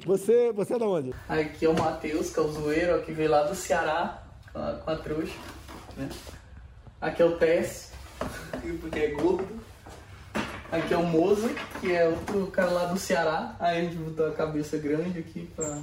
Você, 0.07 0.53
você 0.53 0.75
é 0.75 0.79
da 0.79 0.87
onde? 0.87 1.13
Aqui 1.29 1.67
é 1.67 1.69
o 1.69 1.75
Matheus, 1.75 2.31
que 2.31 2.39
é 2.39 2.43
o 2.43 2.53
zoeiro, 2.53 3.03
que 3.03 3.13
veio 3.13 3.31
lá 3.31 3.43
do 3.43 3.55
Ceará 3.55 4.23
com 4.53 4.59
a, 4.59 4.73
com 4.75 4.91
a 4.91 4.97
trouxa. 4.97 5.35
Né? 5.97 6.09
Aqui 7.01 7.21
é 7.21 7.25
o 7.25 7.37
Tess, 7.37 7.93
porque 8.81 8.99
é 8.99 9.09
gordo. 9.09 9.61
Aqui 10.71 10.95
é 10.95 10.97
o 10.97 11.03
Moza, 11.03 11.51
que 11.81 11.93
é 11.93 12.09
outro 12.09 12.47
cara 12.47 12.71
lá 12.71 12.85
do 12.87 12.99
Ceará. 12.99 13.57
Aí 13.59 13.79
a 13.79 13.81
gente 13.83 13.97
botou 13.97 14.27
a 14.27 14.33
cabeça 14.33 14.79
grande 14.79 15.19
aqui 15.19 15.51
pra. 15.55 15.83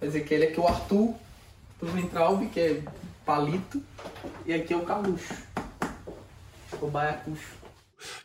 Quer 0.00 0.06
dizer 0.06 0.24
que 0.24 0.34
ele 0.34 0.46
aqui 0.46 0.58
é 0.58 0.62
o 0.62 0.66
Arthur, 0.66 1.14
do 1.80 1.86
Ventralb, 1.86 2.46
que 2.48 2.60
é 2.60 2.82
palito. 3.24 3.82
E 4.46 4.54
aqui 4.54 4.72
é 4.72 4.76
o 4.76 4.84
Caluxo, 4.84 5.34
o 6.80 6.86
Baiacuxo. 6.86 7.56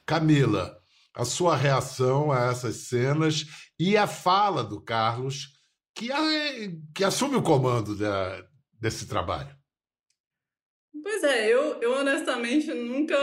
Camila, 0.05 0.80
a 1.13 1.25
sua 1.25 1.55
reação 1.55 2.31
a 2.31 2.51
essas 2.51 2.87
cenas 2.87 3.45
e 3.79 3.97
a 3.97 4.07
fala 4.07 4.63
do 4.63 4.81
Carlos, 4.81 5.49
que, 5.95 6.09
que 6.95 7.03
assume 7.03 7.35
o 7.35 7.41
comando 7.41 7.97
da, 7.97 8.45
desse 8.79 9.07
trabalho. 9.07 9.55
Pois 11.03 11.23
é, 11.23 11.47
eu, 11.47 11.81
eu 11.81 11.93
honestamente 11.93 12.73
nunca 12.73 13.15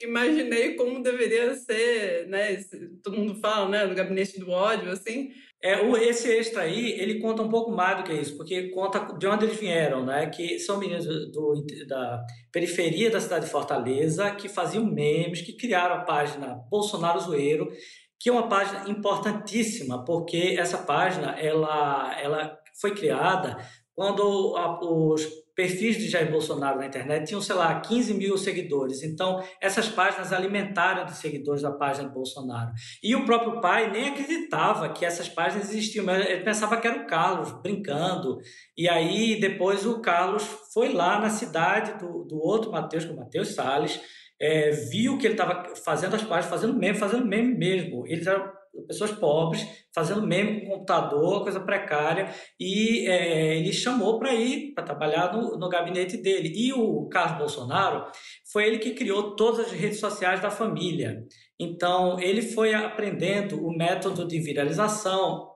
imaginei 0.00 0.74
como 0.74 1.02
deveria 1.02 1.54
ser, 1.54 2.28
né? 2.28 2.52
Esse, 2.52 2.88
todo 3.02 3.16
mundo 3.16 3.40
fala, 3.40 3.68
né? 3.68 3.86
Do 3.86 3.94
gabinete 3.94 4.38
do 4.38 4.50
ódio, 4.50 4.90
assim. 4.90 5.32
É, 5.66 5.82
o, 5.82 5.96
esse 5.96 6.30
extra 6.32 6.62
aí, 6.62 6.92
ele 6.92 7.18
conta 7.18 7.42
um 7.42 7.48
pouco 7.48 7.72
mais 7.72 7.96
do 7.96 8.04
que 8.04 8.12
isso, 8.12 8.36
porque 8.36 8.68
conta 8.68 9.00
de 9.18 9.26
onde 9.26 9.46
eles 9.46 9.58
vieram, 9.58 10.06
né? 10.06 10.26
Que 10.26 10.60
são 10.60 10.78
meninos 10.78 11.04
do, 11.32 11.66
da 11.88 12.24
periferia 12.52 13.10
da 13.10 13.20
cidade 13.20 13.46
de 13.46 13.50
Fortaleza, 13.50 14.30
que 14.30 14.48
faziam 14.48 14.84
memes, 14.84 15.42
que 15.42 15.56
criaram 15.56 15.96
a 15.96 16.04
página 16.04 16.54
Bolsonaro 16.70 17.18
Zoeiro, 17.18 17.68
que 18.16 18.28
é 18.28 18.32
uma 18.32 18.48
página 18.48 18.88
importantíssima, 18.88 20.04
porque 20.04 20.54
essa 20.56 20.78
página, 20.78 21.32
ela, 21.32 22.16
ela 22.22 22.56
foi 22.80 22.94
criada 22.94 23.56
quando 23.96 24.54
a, 24.56 24.78
os 24.84 25.26
perfis 25.56 25.96
de 25.96 26.06
Jair 26.06 26.30
Bolsonaro 26.30 26.78
na 26.78 26.86
internet 26.86 27.26
tinham, 27.26 27.40
sei 27.40 27.56
lá, 27.56 27.80
15 27.80 28.12
mil 28.12 28.36
seguidores. 28.36 29.02
Então, 29.02 29.42
essas 29.58 29.88
páginas 29.88 30.34
alimentaram 30.34 31.06
de 31.06 31.16
seguidores 31.16 31.62
da 31.62 31.72
página 31.72 32.06
de 32.06 32.14
Bolsonaro. 32.14 32.72
E 33.02 33.16
o 33.16 33.24
próprio 33.24 33.58
pai 33.62 33.90
nem 33.90 34.10
acreditava 34.10 34.90
que 34.90 35.02
essas 35.02 35.30
páginas 35.30 35.70
existiam, 35.70 36.08
ele 36.14 36.44
pensava 36.44 36.76
que 36.76 36.86
era 36.86 37.02
o 37.02 37.06
Carlos 37.06 37.50
brincando. 37.62 38.36
E 38.76 38.86
aí, 38.86 39.40
depois, 39.40 39.86
o 39.86 40.02
Carlos 40.02 40.44
foi 40.74 40.92
lá 40.92 41.18
na 41.18 41.30
cidade 41.30 41.98
do, 41.98 42.24
do 42.24 42.36
outro 42.36 42.70
Matheus, 42.70 43.04
que 43.06 43.10
é 43.10 43.14
o 43.14 43.16
Matheus 43.16 43.54
Salles, 43.54 43.98
é, 44.38 44.70
viu 44.70 45.16
que 45.16 45.26
ele 45.26 45.34
estava 45.34 45.74
fazendo 45.74 46.16
as 46.16 46.22
páginas, 46.22 46.50
fazendo 46.50 46.78
meme, 46.78 46.98
fazendo 46.98 47.26
meme 47.26 47.56
mesmo. 47.56 48.06
Eles 48.06 48.26
eram 48.26 48.55
pessoas 48.86 49.12
pobres, 49.12 49.66
fazendo 49.94 50.26
meme 50.26 50.60
com 50.60 50.72
computador, 50.72 51.42
coisa 51.42 51.60
precária, 51.60 52.28
e 52.58 53.06
é, 53.08 53.56
ele 53.58 53.72
chamou 53.72 54.18
para 54.18 54.34
ir 54.34 54.72
para 54.74 54.84
trabalhar 54.84 55.32
no, 55.32 55.56
no 55.58 55.68
gabinete 55.68 56.16
dele. 56.16 56.52
E 56.54 56.72
o 56.72 57.08
Carlos 57.08 57.38
Bolsonaro 57.38 58.04
foi 58.52 58.66
ele 58.66 58.78
que 58.78 58.94
criou 58.94 59.36
todas 59.36 59.66
as 59.66 59.72
redes 59.72 60.00
sociais 60.00 60.40
da 60.40 60.50
família. 60.50 61.24
Então, 61.58 62.20
ele 62.20 62.42
foi 62.42 62.74
aprendendo 62.74 63.64
o 63.64 63.76
método 63.76 64.26
de 64.26 64.38
viralização, 64.40 65.50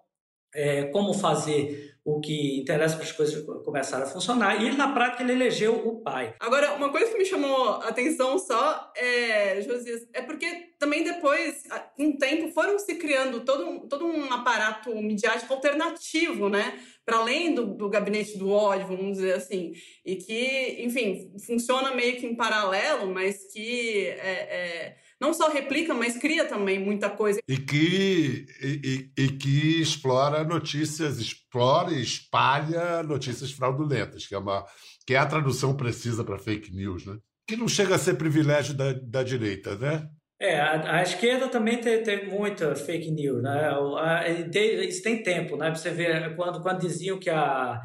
é, 0.54 0.84
como 0.84 1.12
fazer 1.12 1.89
o 2.04 2.20
que 2.20 2.58
interessa 2.58 2.96
para 2.96 3.04
as 3.04 3.12
coisas 3.12 3.44
começarem 3.64 4.06
a 4.06 4.08
funcionar. 4.08 4.62
E 4.62 4.74
na 4.76 4.92
prática, 4.92 5.22
ele 5.22 5.32
elegeu 5.32 5.74
o 5.86 6.00
pai. 6.00 6.34
Agora, 6.40 6.74
uma 6.74 6.90
coisa 6.90 7.10
que 7.12 7.18
me 7.18 7.24
chamou 7.24 7.74
a 7.74 7.88
atenção 7.88 8.38
só, 8.38 8.90
é, 8.96 9.60
Josias, 9.60 10.06
é 10.14 10.22
porque 10.22 10.70
também 10.78 11.04
depois, 11.04 11.62
com 11.96 12.08
o 12.08 12.18
tempo, 12.18 12.52
foram 12.52 12.78
se 12.78 12.94
criando 12.94 13.44
todo 13.44 13.66
um, 13.68 13.88
todo 13.88 14.06
um 14.06 14.32
aparato 14.32 14.94
midiático 14.96 15.52
alternativo, 15.52 16.48
né? 16.48 16.78
Para 17.04 17.18
além 17.18 17.54
do, 17.54 17.66
do 17.66 17.88
gabinete 17.88 18.38
do 18.38 18.50
ódio, 18.50 18.86
vamos 18.86 19.18
dizer 19.18 19.34
assim. 19.34 19.72
E 20.04 20.16
que, 20.16 20.76
enfim, 20.80 21.32
funciona 21.46 21.94
meio 21.94 22.18
que 22.18 22.26
em 22.26 22.36
paralelo, 22.36 23.12
mas 23.12 23.52
que 23.52 24.06
é, 24.06 24.30
é 24.30 24.96
não 25.20 25.34
só 25.34 25.50
replica, 25.50 25.92
mas 25.92 26.16
cria 26.16 26.46
também 26.46 26.78
muita 26.82 27.10
coisa. 27.10 27.40
E 27.46 27.58
que, 27.58 28.46
e, 28.62 29.12
e, 29.16 29.28
que 29.28 29.80
explora 29.80 30.42
notícias, 30.42 31.18
explora 31.18 31.92
e 31.92 32.02
espalha 32.02 33.02
notícias 33.02 33.52
fraudulentas, 33.52 34.26
que 34.26 34.34
é, 34.34 34.38
uma, 34.38 34.64
que 35.06 35.14
é 35.14 35.18
a 35.18 35.26
tradução 35.26 35.76
precisa 35.76 36.24
para 36.24 36.38
fake 36.38 36.74
news, 36.74 37.04
né? 37.04 37.18
Que 37.46 37.56
não 37.56 37.68
chega 37.68 37.96
a 37.96 37.98
ser 37.98 38.14
privilégio 38.14 38.74
da, 38.74 38.92
da 38.92 39.22
direita, 39.22 39.76
né? 39.76 40.08
É, 40.42 40.58
a, 40.58 40.96
a, 40.96 41.02
esquerda 41.02 41.48
também 41.48 41.82
teve, 41.82 42.02
teve 42.02 42.30
muita 42.30 42.74
fake 42.74 43.10
news, 43.10 43.42
né? 43.42 43.70
A, 43.98 44.26
isso 44.26 45.02
tem 45.02 45.22
tempo, 45.22 45.54
né? 45.54 45.68
Você 45.74 45.90
vê 45.90 46.30
quando, 46.34 46.62
quando 46.62 46.80
diziam 46.80 47.18
que 47.18 47.28
a, 47.28 47.78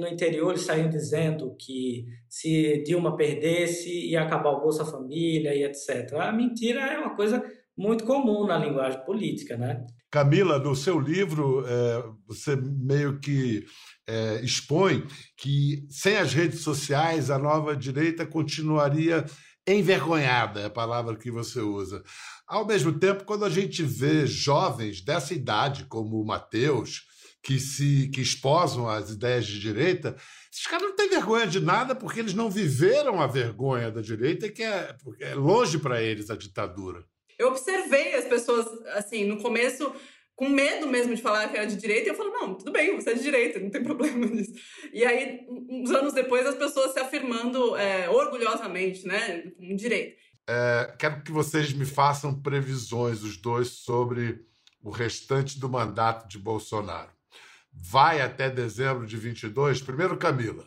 no 0.00 0.08
interior 0.08 0.52
eles 0.52 0.62
saíam 0.62 0.88
dizendo 0.88 1.54
que 1.60 2.06
se 2.30 2.82
Dilma 2.82 3.14
perdesse 3.14 3.90
ia 4.08 4.22
acabar 4.22 4.52
o 4.52 4.60
Bolsa 4.62 4.86
Família 4.86 5.54
e 5.54 5.64
etc. 5.64 6.14
A 6.14 6.32
mentira 6.32 6.80
é 6.80 6.98
uma 6.98 7.14
coisa 7.14 7.44
muito 7.76 8.04
comum 8.04 8.46
na 8.46 8.56
linguagem 8.56 9.04
política, 9.04 9.58
né? 9.58 9.84
Camila, 10.10 10.58
no 10.58 10.74
seu 10.74 10.98
livro, 10.98 11.62
é, 11.66 12.04
você 12.26 12.56
meio 12.56 13.20
que 13.20 13.66
é, 14.08 14.40
expõe 14.42 15.04
que 15.36 15.84
sem 15.90 16.16
as 16.16 16.32
redes 16.32 16.60
sociais 16.60 17.30
a 17.30 17.38
nova 17.38 17.76
direita 17.76 18.24
continuaria 18.24 19.26
envergonhada 19.74 20.60
é 20.60 20.64
a 20.66 20.70
palavra 20.70 21.16
que 21.16 21.30
você 21.30 21.60
usa. 21.60 22.02
Ao 22.46 22.64
mesmo 22.64 22.98
tempo, 22.98 23.24
quando 23.24 23.44
a 23.44 23.50
gente 23.50 23.82
vê 23.82 24.26
jovens 24.26 25.00
dessa 25.00 25.34
idade, 25.34 25.86
como 25.86 26.20
o 26.20 26.26
Mateus, 26.26 27.02
que 27.42 27.58
se 27.58 28.08
que 28.08 28.20
esposam 28.20 28.88
as 28.88 29.10
ideias 29.10 29.46
de 29.46 29.60
direita, 29.60 30.16
esses 30.52 30.66
caras 30.66 30.88
não 30.88 30.96
têm 30.96 31.08
vergonha 31.08 31.46
de 31.46 31.60
nada 31.60 31.94
porque 31.94 32.20
eles 32.20 32.34
não 32.34 32.50
viveram 32.50 33.20
a 33.20 33.26
vergonha 33.26 33.90
da 33.90 34.00
direita, 34.00 34.48
que 34.48 34.62
é, 34.62 34.96
é 35.20 35.34
longe 35.34 35.78
para 35.78 36.02
eles 36.02 36.28
a 36.30 36.36
ditadura. 36.36 37.04
Eu 37.38 37.48
observei 37.48 38.14
as 38.14 38.24
pessoas, 38.24 38.66
assim, 38.94 39.24
no 39.24 39.40
começo 39.42 39.92
com 40.36 40.50
medo 40.50 40.86
mesmo 40.86 41.14
de 41.14 41.22
falar 41.22 41.48
que 41.48 41.56
era 41.56 41.66
de 41.66 41.76
direita, 41.76 42.06
e 42.06 42.08
eu 42.10 42.14
falo, 42.14 42.30
não, 42.30 42.54
tudo 42.54 42.70
bem, 42.70 42.94
você 42.94 43.10
é 43.10 43.14
de 43.14 43.22
direita, 43.22 43.58
não 43.58 43.70
tem 43.70 43.82
problema 43.82 44.26
nisso. 44.26 44.52
E 44.92 45.04
aí, 45.04 45.46
uns 45.48 45.90
anos 45.90 46.12
depois, 46.12 46.46
as 46.46 46.54
pessoas 46.54 46.92
se 46.92 47.00
afirmando 47.00 47.74
é, 47.74 48.08
orgulhosamente, 48.10 49.06
né, 49.06 49.50
como 49.56 49.74
direita. 49.74 50.14
É, 50.48 50.94
quero 50.98 51.22
que 51.22 51.32
vocês 51.32 51.72
me 51.72 51.86
façam 51.86 52.40
previsões, 52.40 53.22
os 53.22 53.38
dois, 53.38 53.68
sobre 53.68 54.44
o 54.82 54.90
restante 54.90 55.58
do 55.58 55.70
mandato 55.70 56.28
de 56.28 56.38
Bolsonaro. 56.38 57.10
Vai 57.72 58.20
até 58.20 58.48
dezembro 58.50 59.06
de 59.06 59.16
22? 59.16 59.80
Primeiro, 59.80 60.16
Camila. 60.18 60.66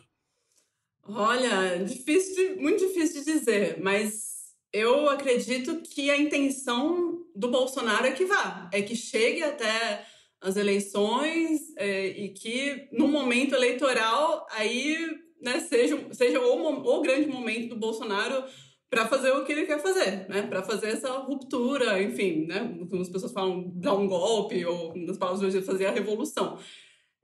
Olha, 1.04 1.82
difícil 1.82 2.34
de, 2.34 2.60
muito 2.60 2.86
difícil 2.86 3.24
de 3.24 3.32
dizer, 3.32 3.80
mas 3.80 4.39
eu 4.72 5.08
acredito 5.08 5.82
que 5.82 6.10
a 6.10 6.16
intenção 6.16 7.24
do 7.34 7.50
Bolsonaro 7.50 8.06
é 8.06 8.12
que 8.12 8.24
vá, 8.24 8.68
é 8.72 8.82
que 8.82 8.94
chegue 8.94 9.42
até 9.42 10.04
as 10.40 10.56
eleições 10.56 11.74
é, 11.76 12.06
e 12.06 12.28
que 12.30 12.88
no 12.92 13.06
momento 13.06 13.54
eleitoral 13.54 14.46
aí 14.50 14.96
né, 15.40 15.60
seja, 15.60 16.06
seja 16.12 16.40
o, 16.40 16.96
o 16.98 17.02
grande 17.02 17.26
momento 17.28 17.70
do 17.70 17.76
Bolsonaro 17.76 18.44
para 18.88 19.06
fazer 19.06 19.30
o 19.30 19.44
que 19.44 19.52
ele 19.52 19.66
quer 19.66 19.80
fazer, 19.80 20.28
né? 20.28 20.42
Para 20.42 20.64
fazer 20.64 20.88
essa 20.88 21.12
ruptura, 21.18 22.02
enfim, 22.02 22.46
né? 22.46 22.76
Como 22.90 23.00
as 23.00 23.08
pessoas 23.08 23.32
falam, 23.32 23.70
dar 23.76 23.94
um 23.94 24.08
golpe 24.08 24.66
ou 24.66 24.96
nas 24.96 25.16
palavras 25.16 25.40
de 25.40 25.46
hoje 25.46 25.64
fazer 25.64 25.86
a 25.86 25.92
revolução. 25.92 26.58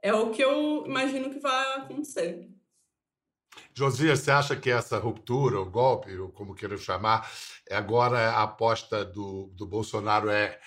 É 0.00 0.14
o 0.14 0.30
que 0.30 0.42
eu 0.42 0.84
imagino 0.86 1.28
que 1.28 1.40
vai 1.40 1.74
acontecer. 1.74 2.48
Josias, 3.74 4.20
você 4.20 4.30
acha 4.30 4.56
que 4.56 4.70
essa 4.70 4.98
ruptura, 4.98 5.60
o 5.60 5.70
golpe, 5.70 6.16
ou 6.16 6.30
como 6.30 6.54
queiram 6.54 6.76
chamar, 6.76 7.30
agora 7.70 8.30
a 8.30 8.42
aposta 8.42 9.04
do, 9.04 9.52
do 9.54 9.66
Bolsonaro 9.66 10.30
é 10.30 10.58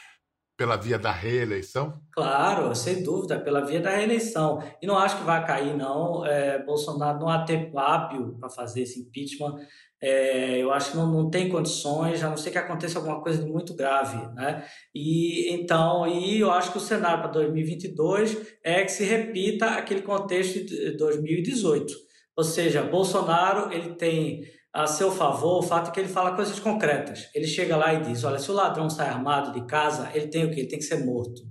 pela 0.59 0.75
via 0.75 0.99
da 0.99 1.11
reeleição? 1.11 2.01
Claro, 2.11 2.75
sem 2.75 3.01
dúvida, 3.01 3.39
pela 3.39 3.65
via 3.65 3.79
da 3.79 3.95
reeleição. 3.95 4.61
E 4.81 4.85
não 4.85 4.97
acho 4.97 5.17
que 5.17 5.23
vai 5.23 5.45
cair, 5.47 5.73
não. 5.73 6.25
É, 6.25 6.61
Bolsonaro 6.61 7.17
não 7.17 7.29
há 7.29 7.45
tempo 7.45 7.79
hábil 7.79 8.35
para 8.37 8.49
fazer 8.49 8.81
esse 8.81 8.99
impeachment. 8.99 9.55
É, 10.01 10.57
eu 10.57 10.71
acho 10.73 10.91
que 10.91 10.97
não, 10.97 11.07
não 11.07 11.29
tem 11.29 11.47
condições, 11.47 12.21
a 12.21 12.29
não 12.29 12.35
ser 12.35 12.51
que 12.51 12.57
aconteça 12.57 12.99
alguma 12.99 13.21
coisa 13.21 13.45
muito 13.45 13.73
grave, 13.73 14.17
né? 14.33 14.65
E 14.93 15.49
então, 15.53 16.05
e 16.05 16.41
eu 16.41 16.51
acho 16.51 16.73
que 16.73 16.77
o 16.77 16.81
cenário 16.81 17.21
para 17.21 17.31
2022 17.31 18.37
é 18.61 18.83
que 18.83 18.91
se 18.91 19.05
repita 19.05 19.65
aquele 19.65 20.01
contexto 20.01 20.65
de 20.65 20.97
2018. 20.97 22.08
Ou 22.39 22.43
seja, 22.45 22.83
Bolsonaro 22.83 23.69
ele 23.69 23.95
tem 23.95 24.43
a 24.73 24.87
seu 24.87 25.11
favor 25.11 25.59
o 25.59 25.61
fato 25.61 25.91
que 25.91 25.99
ele 25.99 26.07
fala 26.07 26.37
coisas 26.37 26.57
concretas. 26.57 27.29
Ele 27.35 27.45
chega 27.45 27.75
lá 27.75 27.93
e 27.93 28.01
diz: 28.01 28.23
olha, 28.23 28.39
se 28.39 28.49
o 28.49 28.53
ladrão 28.53 28.89
sai 28.89 29.09
armado 29.09 29.51
de 29.51 29.67
casa, 29.67 30.09
ele 30.13 30.27
tem 30.27 30.45
o 30.45 30.49
quê? 30.49 30.61
Ele 30.61 30.69
tem 30.69 30.79
que 30.79 30.85
ser 30.85 31.03
morto. 31.03 31.41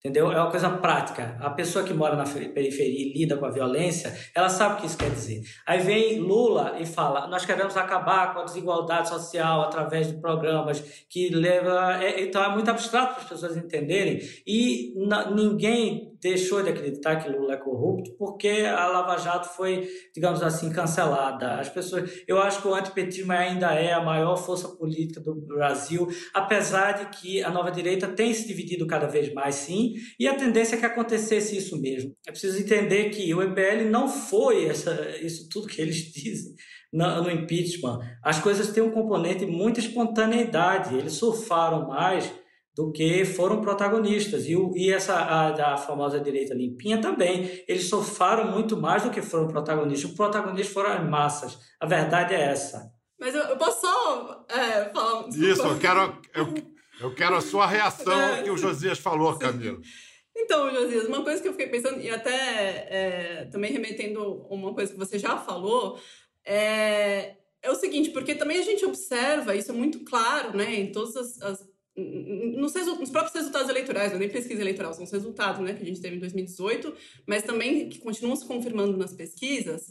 Entendeu? 0.00 0.32
É 0.32 0.40
uma 0.40 0.50
coisa 0.50 0.68
prática. 0.68 1.38
A 1.40 1.50
pessoa 1.50 1.84
que 1.84 1.94
mora 1.94 2.16
na 2.16 2.24
periferia 2.24 3.06
e 3.06 3.12
lida 3.16 3.36
com 3.36 3.46
a 3.46 3.52
violência, 3.52 4.12
ela 4.34 4.48
sabe 4.48 4.74
o 4.74 4.78
que 4.78 4.86
isso 4.86 4.98
quer 4.98 5.10
dizer. 5.10 5.42
Aí 5.64 5.78
vem 5.78 6.18
Lula 6.18 6.74
e 6.80 6.84
fala: 6.84 7.28
nós 7.28 7.46
queremos 7.46 7.76
acabar 7.76 8.34
com 8.34 8.40
a 8.40 8.44
desigualdade 8.44 9.10
social 9.10 9.62
através 9.62 10.08
de 10.08 10.20
programas 10.20 10.80
que 11.08 11.28
leva. 11.28 12.02
É, 12.02 12.20
então 12.20 12.42
é 12.42 12.48
muito 12.48 12.68
abstrato 12.68 13.14
para 13.14 13.22
as 13.22 13.28
pessoas 13.28 13.56
entenderem. 13.56 14.18
E 14.44 14.92
ninguém 15.36 16.11
deixou 16.22 16.62
de 16.62 16.70
acreditar 16.70 17.16
que 17.16 17.28
Lula 17.28 17.54
é 17.54 17.56
corrupto 17.56 18.14
porque 18.16 18.48
a 18.48 18.86
Lava 18.86 19.18
Jato 19.18 19.48
foi, 19.48 19.88
digamos 20.14 20.40
assim, 20.40 20.72
cancelada. 20.72 21.56
As 21.56 21.68
pessoas, 21.68 22.22
eu 22.28 22.38
acho 22.38 22.62
que 22.62 22.68
o 22.68 22.74
antipetismo 22.74 23.32
ainda 23.32 23.74
é 23.74 23.92
a 23.92 24.00
maior 24.00 24.36
força 24.36 24.68
política 24.68 25.20
do 25.20 25.34
Brasil, 25.34 26.08
apesar 26.32 26.92
de 26.92 27.18
que 27.18 27.42
a 27.42 27.50
nova 27.50 27.72
direita 27.72 28.06
tem 28.06 28.32
se 28.32 28.46
dividido 28.46 28.86
cada 28.86 29.08
vez 29.08 29.32
mais, 29.34 29.56
sim, 29.56 29.94
e 30.18 30.28
a 30.28 30.34
tendência 30.34 30.76
é 30.76 30.78
que 30.78 30.86
acontecesse 30.86 31.56
isso 31.56 31.80
mesmo. 31.80 32.14
É 32.26 32.30
preciso 32.30 32.60
entender 32.60 33.10
que 33.10 33.34
o 33.34 33.42
MPL 33.42 33.90
não 33.90 34.08
foi 34.08 34.66
essa, 34.66 35.16
isso 35.20 35.48
tudo 35.48 35.66
que 35.66 35.82
eles 35.82 35.96
dizem 36.14 36.54
no 36.92 37.30
impeachment. 37.30 37.98
As 38.22 38.38
coisas 38.38 38.70
têm 38.70 38.82
um 38.82 38.90
componente 38.90 39.46
de 39.46 39.50
muita 39.50 39.80
espontaneidade. 39.80 40.94
Eles 40.94 41.14
surfaram 41.14 41.88
mais 41.88 42.30
do 42.74 42.90
que 42.90 43.24
foram 43.24 43.60
protagonistas. 43.60 44.46
E, 44.46 44.56
o, 44.56 44.72
e 44.76 44.90
essa 44.90 45.14
a, 45.14 45.74
a 45.74 45.76
famosa 45.76 46.18
direita 46.18 46.54
limpinha 46.54 47.00
também. 47.00 47.62
Eles 47.68 47.88
sofreram 47.88 48.50
muito 48.50 48.76
mais 48.76 49.02
do 49.02 49.10
que 49.10 49.20
foram 49.20 49.48
protagonistas. 49.48 50.10
Os 50.10 50.16
protagonistas 50.16 50.72
foram 50.72 50.92
as 50.92 51.08
massas. 51.08 51.58
A 51.80 51.86
verdade 51.86 52.34
é 52.34 52.40
essa. 52.40 52.90
Mas 53.20 53.34
eu, 53.34 53.42
eu 53.42 53.56
posso 53.56 53.80
só 53.80 54.44
é, 54.48 54.90
falar... 54.92 55.28
Isso, 55.28 55.62
eu 55.62 55.78
quero, 55.78 56.18
eu, 56.34 56.54
eu 57.00 57.14
quero 57.14 57.36
a 57.36 57.40
sua 57.40 57.66
reação 57.66 58.12
ao 58.12 58.34
é. 58.36 58.42
que 58.42 58.50
o 58.50 58.56
Josias 58.56 58.98
falou, 58.98 59.38
Camila. 59.38 59.78
Então, 60.34 60.72
Josias, 60.74 61.06
uma 61.06 61.22
coisa 61.22 61.42
que 61.42 61.48
eu 61.48 61.52
fiquei 61.52 61.68
pensando, 61.68 62.00
e 62.00 62.10
até 62.10 62.32
é, 62.32 63.48
também 63.52 63.70
remetendo 63.70 64.46
uma 64.50 64.72
coisa 64.74 64.92
que 64.92 64.98
você 64.98 65.18
já 65.18 65.36
falou, 65.36 66.00
é, 66.44 67.36
é 67.62 67.70
o 67.70 67.74
seguinte, 67.74 68.10
porque 68.10 68.34
também 68.34 68.58
a 68.58 68.62
gente 68.62 68.84
observa, 68.84 69.54
isso 69.54 69.70
é 69.70 69.74
muito 69.74 70.02
claro, 70.04 70.56
né, 70.56 70.74
em 70.74 70.90
todas 70.90 71.14
as, 71.16 71.42
as 71.42 71.71
nos, 71.96 72.74
nos, 72.74 73.10
próprios 73.10 73.34
resultados 73.34 73.68
eleitorais, 73.68 74.10
não 74.10 74.16
é 74.16 74.20
nem 74.20 74.28
pesquisa 74.28 74.60
eleitoral, 74.60 74.94
são 74.94 75.04
os 75.04 75.10
resultados 75.10 75.60
né, 75.60 75.74
que 75.74 75.82
a 75.82 75.86
gente 75.86 76.00
teve 76.00 76.16
em 76.16 76.20
2018, 76.20 76.94
mas 77.26 77.42
também 77.42 77.88
que 77.88 77.98
continuam 77.98 78.34
se 78.34 78.46
confirmando 78.46 78.96
nas 78.96 79.12
pesquisas, 79.12 79.90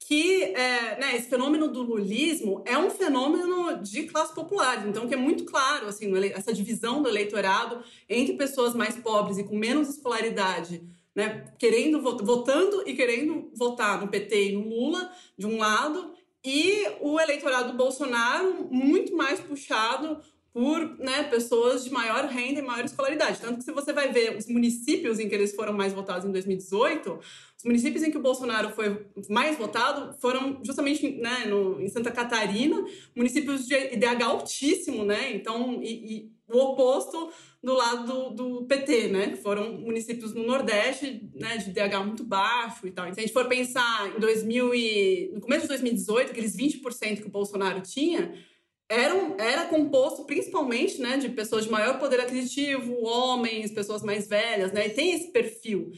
que 0.00 0.42
é, 0.42 0.98
né, 0.98 1.16
esse 1.16 1.28
fenômeno 1.28 1.68
do 1.68 1.82
lulismo 1.82 2.62
é 2.66 2.76
um 2.76 2.90
fenômeno 2.90 3.82
de 3.82 4.04
classe 4.04 4.34
popular, 4.34 4.86
então 4.86 5.08
que 5.08 5.14
é 5.14 5.16
muito 5.16 5.44
claro 5.44 5.86
assim, 5.86 6.12
essa 6.28 6.52
divisão 6.52 7.02
do 7.02 7.08
eleitorado 7.08 7.82
entre 8.08 8.34
pessoas 8.34 8.74
mais 8.74 8.96
pobres 8.96 9.38
e 9.38 9.44
com 9.44 9.56
menos 9.56 9.88
escolaridade, 9.88 10.82
né, 11.14 11.52
querendo 11.58 12.02
votando 12.02 12.82
e 12.86 12.94
querendo 12.94 13.50
votar 13.54 14.00
no 14.00 14.08
PT 14.08 14.50
e 14.50 14.52
no 14.52 14.68
Lula, 14.68 15.10
de 15.38 15.46
um 15.46 15.58
lado, 15.58 16.14
e 16.44 16.86
o 17.00 17.20
eleitorado 17.20 17.72
do 17.72 17.78
Bolsonaro 17.78 18.68
muito 18.70 19.14
mais 19.14 19.40
puxado 19.40 20.20
por 20.52 20.98
né, 20.98 21.22
pessoas 21.24 21.84
de 21.84 21.90
maior 21.90 22.24
renda 22.26 22.58
e 22.58 22.62
maior 22.62 22.84
escolaridade. 22.84 23.40
Tanto 23.40 23.58
que 23.58 23.64
se 23.64 23.72
você 23.72 23.92
vai 23.92 24.10
ver 24.10 24.36
os 24.36 24.46
municípios 24.46 25.20
em 25.20 25.28
que 25.28 25.34
eles 25.34 25.54
foram 25.54 25.72
mais 25.72 25.92
votados 25.92 26.24
em 26.24 26.32
2018, 26.32 27.18
os 27.56 27.64
municípios 27.64 28.02
em 28.02 28.10
que 28.10 28.18
o 28.18 28.22
Bolsonaro 28.22 28.70
foi 28.70 29.06
mais 29.28 29.56
votado 29.56 30.18
foram 30.18 30.60
justamente 30.64 31.08
né, 31.18 31.44
no, 31.46 31.80
em 31.80 31.88
Santa 31.88 32.10
Catarina, 32.10 32.84
municípios 33.14 33.66
de 33.66 33.74
IDH 33.74 34.24
altíssimo, 34.24 35.04
né? 35.04 35.32
Então, 35.32 35.80
e, 35.82 36.16
e 36.16 36.32
o 36.52 36.58
oposto 36.58 37.30
do 37.62 37.74
lado 37.74 38.06
do, 38.06 38.30
do, 38.30 38.64
PT, 38.64 39.08
né? 39.08 39.36
Foram 39.36 39.74
municípios 39.74 40.34
no 40.34 40.44
Nordeste, 40.44 41.28
né, 41.34 41.58
de 41.58 41.70
IDH 41.70 42.04
muito 42.04 42.24
baixo 42.24 42.86
e 42.86 42.90
tal. 42.90 43.04
Então, 43.04 43.14
se 43.14 43.20
a 43.20 43.22
gente 43.22 43.32
for 43.32 43.46
pensar 43.46 44.12
em 44.16 44.18
2000 44.18 44.74
e, 44.74 45.30
no 45.34 45.40
começo 45.40 45.62
de 45.62 45.68
2018, 45.68 46.30
aqueles 46.30 46.56
20% 46.56 47.20
que 47.20 47.26
o 47.26 47.30
Bolsonaro 47.30 47.80
tinha, 47.82 48.34
era, 48.90 49.14
era 49.38 49.66
composto 49.66 50.24
principalmente 50.24 51.00
né, 51.00 51.16
de 51.16 51.28
pessoas 51.28 51.64
de 51.64 51.70
maior 51.70 52.00
poder 52.00 52.18
aquisitivo, 52.18 53.04
homens, 53.04 53.70
pessoas 53.70 54.02
mais 54.02 54.28
velhas, 54.28 54.72
né? 54.72 54.88
E 54.88 54.90
tem 54.90 55.12
esse 55.12 55.32
perfil. 55.32 55.92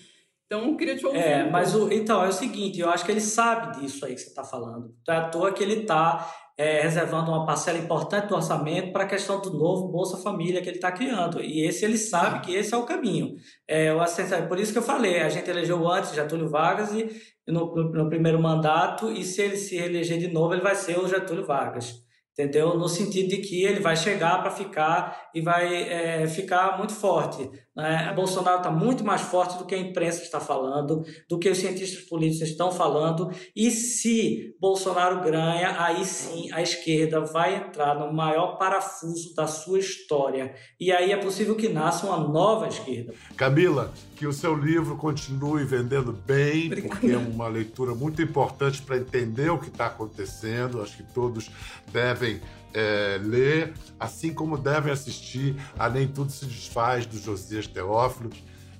Então, 0.44 0.68
eu 0.68 0.76
queria 0.76 0.94
te 0.94 1.06
ouvir. 1.06 1.18
É, 1.18 1.50
mas 1.50 1.74
o, 1.74 1.90
então, 1.90 2.22
é 2.22 2.28
o 2.28 2.32
seguinte, 2.32 2.78
eu 2.78 2.90
acho 2.90 3.06
que 3.06 3.10
ele 3.10 3.22
sabe 3.22 3.80
disso 3.80 4.04
aí 4.04 4.14
que 4.14 4.20
você 4.20 4.28
está 4.28 4.44
falando. 4.44 4.94
Não 5.08 5.14
é 5.14 5.16
à 5.16 5.28
toa 5.30 5.50
que 5.50 5.62
ele 5.62 5.80
está 5.80 6.30
é, 6.58 6.82
reservando 6.82 7.30
uma 7.30 7.46
parcela 7.46 7.78
importante 7.78 8.26
do 8.26 8.34
orçamento 8.34 8.92
para 8.92 9.04
a 9.04 9.08
questão 9.08 9.40
do 9.40 9.50
novo 9.56 9.88
Bolsa 9.88 10.18
Família 10.18 10.60
que 10.60 10.68
ele 10.68 10.76
está 10.76 10.92
criando. 10.92 11.42
E 11.42 11.66
esse 11.66 11.86
ele 11.86 11.96
sabe 11.96 12.44
que 12.44 12.54
esse 12.54 12.74
é 12.74 12.76
o 12.76 12.84
caminho. 12.84 13.36
É, 13.66 13.94
o 13.94 14.00
por 14.46 14.60
isso 14.60 14.72
que 14.72 14.78
eu 14.78 14.82
falei, 14.82 15.22
a 15.22 15.30
gente 15.30 15.48
elegeu 15.48 15.88
antes 15.88 16.12
Getúlio 16.12 16.50
Vargas 16.50 16.92
e 16.92 17.08
no, 17.48 17.74
no, 17.74 17.90
no 17.90 18.08
primeiro 18.10 18.38
mandato, 18.38 19.10
e 19.10 19.24
se 19.24 19.40
ele 19.40 19.56
se 19.56 19.76
eleger 19.76 20.18
de 20.18 20.28
novo, 20.28 20.52
ele 20.52 20.60
vai 20.60 20.74
ser 20.74 20.98
o 20.98 21.08
Getúlio 21.08 21.46
Vargas 21.46 22.02
entendeu? 22.32 22.76
No 22.76 22.88
sentido 22.88 23.28
de 23.28 23.38
que 23.38 23.62
ele 23.64 23.80
vai 23.80 23.96
chegar 23.96 24.40
para 24.40 24.50
ficar 24.50 25.30
e 25.34 25.40
vai 25.40 25.82
é, 25.82 26.26
ficar 26.26 26.78
muito 26.78 26.94
forte. 26.94 27.48
Né? 27.76 28.12
Bolsonaro 28.14 28.58
está 28.58 28.70
muito 28.70 29.04
mais 29.04 29.22
forte 29.22 29.58
do 29.58 29.66
que 29.66 29.74
a 29.74 29.78
imprensa 29.78 30.22
está 30.22 30.40
falando, 30.40 31.02
do 31.28 31.38
que 31.38 31.48
os 31.48 31.58
cientistas 31.58 32.04
políticos 32.04 32.48
estão 32.48 32.70
falando. 32.70 33.30
E 33.54 33.70
se 33.70 34.54
Bolsonaro 34.60 35.22
ganha, 35.22 35.76
aí 35.78 36.04
sim 36.04 36.50
a 36.52 36.62
esquerda 36.62 37.20
vai 37.20 37.56
entrar 37.56 37.98
no 37.98 38.12
maior 38.12 38.56
parafuso 38.58 39.34
da 39.34 39.46
sua 39.46 39.78
história. 39.78 40.54
E 40.80 40.90
aí 40.90 41.12
é 41.12 41.16
possível 41.16 41.54
que 41.54 41.68
nasça 41.68 42.06
uma 42.06 42.18
nova 42.18 42.66
esquerda. 42.66 43.14
Camila, 43.36 43.92
que 44.22 44.26
o 44.28 44.32
seu 44.32 44.54
livro 44.54 44.94
continue 44.94 45.64
vendendo 45.64 46.12
bem, 46.12 46.66
Obrigada. 46.66 46.94
porque 46.94 47.10
é 47.10 47.18
uma 47.18 47.48
leitura 47.48 47.92
muito 47.92 48.22
importante 48.22 48.80
para 48.80 48.96
entender 48.96 49.50
o 49.50 49.58
que 49.58 49.66
está 49.66 49.86
acontecendo. 49.86 50.80
Acho 50.80 50.98
que 50.98 51.02
todos 51.02 51.50
devem 51.92 52.40
é, 52.72 53.18
ler, 53.20 53.72
assim 53.98 54.32
como 54.32 54.56
devem 54.56 54.92
assistir 54.92 55.56
a 55.76 55.88
Nem 55.88 56.06
Tudo 56.06 56.30
Se 56.30 56.46
Desfaz, 56.46 57.04
do 57.04 57.18
Josias 57.18 57.66
Teófilo. 57.66 58.30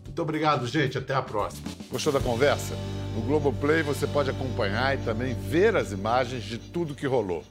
Muito 0.05 0.23
obrigado, 0.23 0.65
gente. 0.69 0.97
Até 0.97 1.13
a 1.13 1.23
próxima. 1.23 1.69
Gostou 1.91 2.13
da 2.13 2.21
conversa? 2.21 2.77
No 3.17 3.23
Globoplay 3.23 3.83
você 3.83 4.07
pode 4.07 4.31
acompanhar 4.31 4.95
e 4.97 5.03
também 5.03 5.35
ver 5.35 5.75
as 5.75 5.91
imagens 5.91 6.45
de 6.45 6.57
tudo 6.57 6.95
que 6.95 7.09
rolou. 7.09 7.43